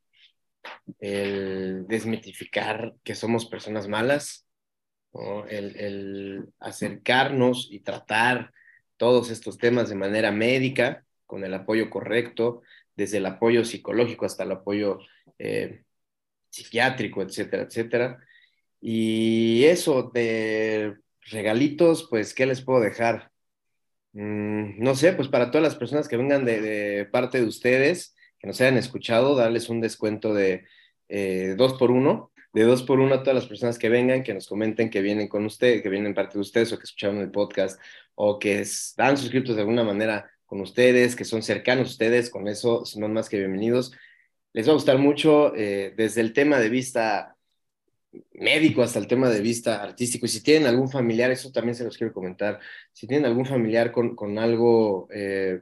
el 0.99 1.85
desmitificar 1.85 2.95
que 3.03 3.13
somos 3.13 3.45
personas 3.45 3.89
malas, 3.89 4.47
el, 5.49 6.47
acercarnos 6.61 7.67
y 7.71 7.81
tratar 7.81 8.53
todos 8.95 9.31
estos 9.31 9.57
temas 9.57 9.89
de 9.89 9.95
manera 9.95 10.31
médica, 10.31 11.03
con 11.25 11.43
el 11.43 11.53
apoyo 11.53 11.89
correcto, 11.89 12.61
desde 12.95 13.17
el 13.17 13.25
apoyo 13.25 13.65
psicológico 13.65 14.25
hasta 14.25 14.43
el 14.43 14.53
apoyo 14.53 14.99
eh, 15.39 15.83
psiquiátrico, 16.53 17.21
etcétera, 17.21 17.63
etcétera. 17.63 18.19
Y 18.79 19.63
eso 19.65 20.11
de 20.13 20.97
regalitos, 21.21 22.07
pues, 22.09 22.33
¿qué 22.33 22.45
les 22.45 22.61
puedo 22.61 22.79
dejar? 22.81 23.31
Mm, 24.13 24.79
no 24.83 24.95
sé, 24.95 25.13
pues 25.13 25.27
para 25.27 25.49
todas 25.49 25.63
las 25.63 25.75
personas 25.75 26.07
que 26.07 26.17
vengan 26.17 26.45
de, 26.45 27.07
parte 27.11 27.39
de 27.41 27.47
ustedes, 27.47 28.15
que 28.39 28.47
nos 28.47 28.61
hayan 28.61 28.77
escuchado, 28.77 29.35
darles 29.35 29.69
un 29.69 29.81
descuento 29.81 30.33
de 30.33 30.65
eh, 31.09 31.55
dos 31.57 31.73
por 31.73 31.91
uno, 31.91 32.31
de 32.53 32.63
dos 32.63 32.83
por 32.83 32.99
uno 32.99 33.15
a 33.15 33.23
todas 33.23 33.35
las 33.35 33.47
personas 33.47 33.79
que 33.79 33.89
vengan, 33.89 34.23
que 34.23 34.33
nos 34.33 34.47
comenten 34.47 34.91
que 34.91 35.01
vienen 35.01 35.27
con 35.27 35.45
ustedes, 35.45 35.81
que 35.81 35.89
vienen 35.89 36.13
parte 36.13 36.35
de 36.35 36.41
ustedes 36.41 36.71
o 36.71 36.77
que 36.77 36.83
escucharon 36.83 37.17
el 37.19 37.31
podcast 37.31 37.79
o 38.15 38.37
que 38.37 38.59
están 38.59 39.17
suscritos 39.17 39.55
de 39.55 39.61
alguna 39.61 39.83
manera 39.83 40.29
con 40.45 40.61
ustedes, 40.61 41.15
que 41.15 41.25
son 41.25 41.41
cercanos 41.41 41.87
a 41.87 41.91
ustedes, 41.91 42.29
con 42.29 42.47
eso 42.47 42.85
son 42.85 43.11
más 43.11 43.27
que 43.29 43.39
bienvenidos 43.39 43.91
les 44.53 44.67
va 44.67 44.71
a 44.71 44.75
gustar 44.75 44.97
mucho 44.97 45.55
eh, 45.55 45.93
desde 45.97 46.21
el 46.21 46.33
tema 46.33 46.59
de 46.59 46.69
vista 46.69 47.35
médico 48.33 48.83
hasta 48.83 48.99
el 48.99 49.07
tema 49.07 49.29
de 49.29 49.41
vista 49.41 49.81
artístico. 49.81 50.25
Y 50.25 50.29
si 50.29 50.43
tienen 50.43 50.67
algún 50.67 50.89
familiar, 50.89 51.31
eso 51.31 51.51
también 51.51 51.75
se 51.75 51.83
los 51.83 51.97
quiero 51.97 52.13
comentar, 52.13 52.59
si 52.91 53.07
tienen 53.07 53.25
algún 53.25 53.45
familiar 53.45 53.91
con, 53.91 54.15
con 54.15 54.37
algo 54.37 55.07
eh, 55.11 55.61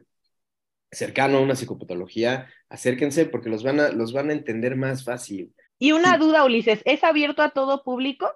cercano 0.91 1.37
a 1.37 1.41
una 1.41 1.55
psicopatología, 1.55 2.49
acérquense 2.69 3.25
porque 3.25 3.49
los 3.49 3.63
van, 3.63 3.79
a, 3.79 3.89
los 3.89 4.13
van 4.13 4.29
a 4.29 4.33
entender 4.33 4.75
más 4.75 5.03
fácil. 5.03 5.53
Y 5.79 5.93
una 5.93 6.17
duda, 6.17 6.43
Ulises, 6.43 6.81
¿es 6.85 7.03
abierto 7.03 7.41
a 7.41 7.51
todo 7.51 7.83
público? 7.83 8.29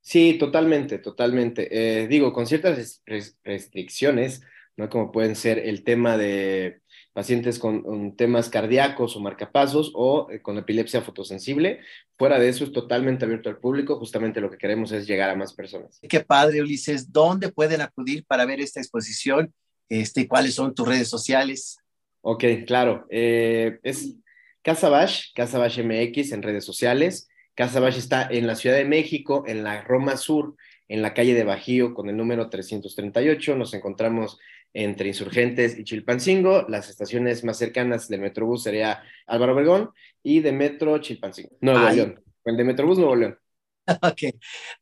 Sí, 0.00 0.38
totalmente, 0.38 0.98
totalmente. 0.98 1.68
Eh, 1.70 2.08
digo, 2.08 2.32
con 2.32 2.46
ciertas 2.46 3.02
restricciones, 3.44 4.42
¿no? 4.76 4.88
Como 4.88 5.12
pueden 5.12 5.36
ser 5.36 5.58
el 5.58 5.84
tema 5.84 6.16
de 6.16 6.80
pacientes 7.12 7.58
con, 7.58 8.16
temas 8.16 8.48
cardíacos 8.48 9.16
o 9.16 9.20
marcapasos 9.20 9.92
o 9.94 10.28
eh, 10.30 10.40
con 10.40 10.58
epilepsia 10.58 11.02
fotosensible. 11.02 11.80
Fuera 12.16 12.38
de 12.38 12.48
eso 12.48 12.64
es 12.64 12.72
totalmente 12.72 13.24
abierto 13.24 13.48
al 13.48 13.58
público, 13.58 13.98
justamente 13.98 14.40
lo 14.40 14.50
que 14.50 14.58
queremos 14.58 14.92
es 14.92 15.06
llegar 15.06 15.30
a 15.30 15.36
más 15.36 15.52
personas. 15.52 16.00
Qué 16.08 16.20
padre, 16.20 16.60
Ulises. 16.60 17.12
¿Dónde 17.12 17.50
pueden 17.50 17.80
acudir 17.80 18.24
para 18.26 18.44
ver 18.44 18.60
esta 18.60 18.80
exposición? 18.80 19.52
Este, 19.88 20.28
¿Cuáles 20.28 20.54
son 20.54 20.74
tus 20.74 20.86
redes 20.86 21.08
sociales? 21.08 21.78
Ok, 22.22 22.44
claro. 22.66 23.06
Eh, 23.10 23.78
es 23.82 24.14
Casa 24.62 24.88
Bash, 24.88 25.32
Casa 25.34 25.58
Bash 25.58 25.80
MX 25.82 26.32
en 26.32 26.42
redes 26.42 26.64
sociales. 26.64 27.28
Casa 27.54 27.80
Bash 27.80 27.98
está 27.98 28.28
en 28.30 28.46
la 28.46 28.54
Ciudad 28.54 28.76
de 28.76 28.84
México, 28.84 29.44
en 29.46 29.64
la 29.64 29.82
Roma 29.82 30.16
Sur, 30.16 30.54
en 30.88 31.02
la 31.02 31.14
calle 31.14 31.34
de 31.34 31.44
Bajío 31.44 31.94
con 31.94 32.08
el 32.08 32.16
número 32.16 32.48
338. 32.48 33.56
Nos 33.56 33.74
encontramos 33.74 34.38
entre 34.72 35.08
Insurgentes 35.08 35.78
y 35.78 35.84
Chilpancingo. 35.84 36.66
Las 36.68 36.88
estaciones 36.88 37.44
más 37.44 37.58
cercanas 37.58 38.08
del 38.08 38.20
Metrobús 38.20 38.62
sería 38.62 39.02
Álvaro 39.26 39.54
Obregón 39.54 39.90
y 40.22 40.40
de 40.40 40.52
Metro 40.52 40.98
Chilpancingo, 40.98 41.56
Nuevo 41.60 41.88
León. 41.90 42.22
El 42.44 42.56
de 42.56 42.64
Metrobús 42.64 42.98
Nuevo 42.98 43.16
León. 43.16 43.38
Ok, 44.02 44.34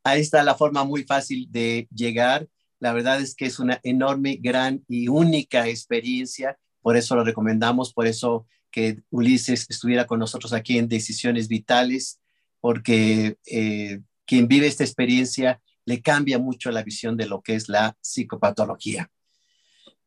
ahí 0.05 0.21
está 0.21 0.43
la 0.43 0.55
forma 0.55 0.85
muy 0.85 1.05
fácil 1.05 1.47
de 1.51 1.89
llegar. 1.95 2.47
La 2.79 2.93
verdad 2.93 3.21
es 3.21 3.35
que 3.35 3.47
es 3.47 3.59
una 3.59 3.81
enorme, 3.83 4.39
gran 4.41 4.85
y 4.87 5.09
única 5.09 5.67
experiencia. 5.67 6.59
Por 6.83 6.97
eso 6.97 7.17
lo 7.17 7.25
recomendamos, 7.25 7.95
por 7.95 8.07
eso 8.07 8.47
que 8.71 8.99
Ulises 9.11 9.67
estuviera 9.71 10.07
con 10.07 10.19
nosotros 10.19 10.53
aquí 10.53 10.79
en 10.79 10.89
Decisiones 10.89 11.49
Vitales, 11.49 12.21
porque 12.61 13.37
eh, 13.47 14.01
quien 14.27 14.47
vive 14.47 14.67
esta 14.67 14.85
experiencia 14.85 15.61
le 15.85 16.03
cambia 16.03 16.39
mucho 16.39 16.71
la 16.71 16.83
visión 16.83 17.17
de 17.17 17.27
lo 17.27 17.41
que 17.41 17.55
es 17.55 17.69
la 17.69 17.97
psicopatología. 18.01 19.11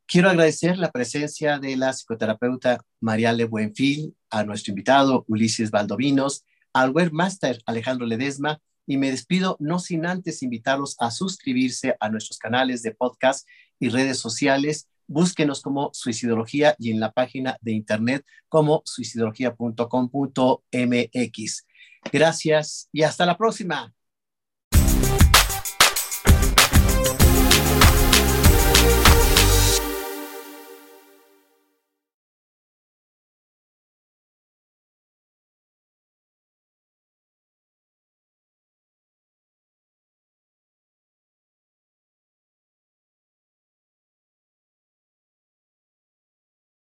Quiero 0.06 0.28
agradecer 0.28 0.78
la 0.78 0.90
presencia 0.90 1.58
de 1.58 1.76
la 1.76 1.92
psicoterapeuta 1.92 2.84
Mariale 3.00 3.44
Buenfil, 3.44 4.14
a 4.30 4.44
nuestro 4.44 4.72
invitado 4.72 5.24
Ulises 5.28 5.70
Valdovinos, 5.70 6.44
al 6.72 6.90
webmaster 6.90 7.62
Alejandro 7.66 8.06
Ledesma 8.06 8.60
y 8.86 8.96
me 8.96 9.10
despido 9.10 9.56
no 9.60 9.78
sin 9.78 10.06
antes 10.06 10.42
invitarlos 10.42 10.96
a 10.98 11.10
suscribirse 11.10 11.96
a 12.00 12.08
nuestros 12.08 12.38
canales 12.38 12.82
de 12.82 12.92
podcast 12.92 13.46
y 13.78 13.88
redes 13.88 14.18
sociales. 14.18 14.88
Búsquenos 15.06 15.62
como 15.62 15.90
Suicidología 15.92 16.74
y 16.78 16.90
en 16.90 17.00
la 17.00 17.12
página 17.12 17.56
de 17.60 17.72
internet 17.72 18.24
como 18.48 18.82
suicidología.com.mx. 18.84 21.66
Gracias 22.12 22.88
y 22.92 23.02
hasta 23.02 23.26
la 23.26 23.36
próxima. 23.36 23.92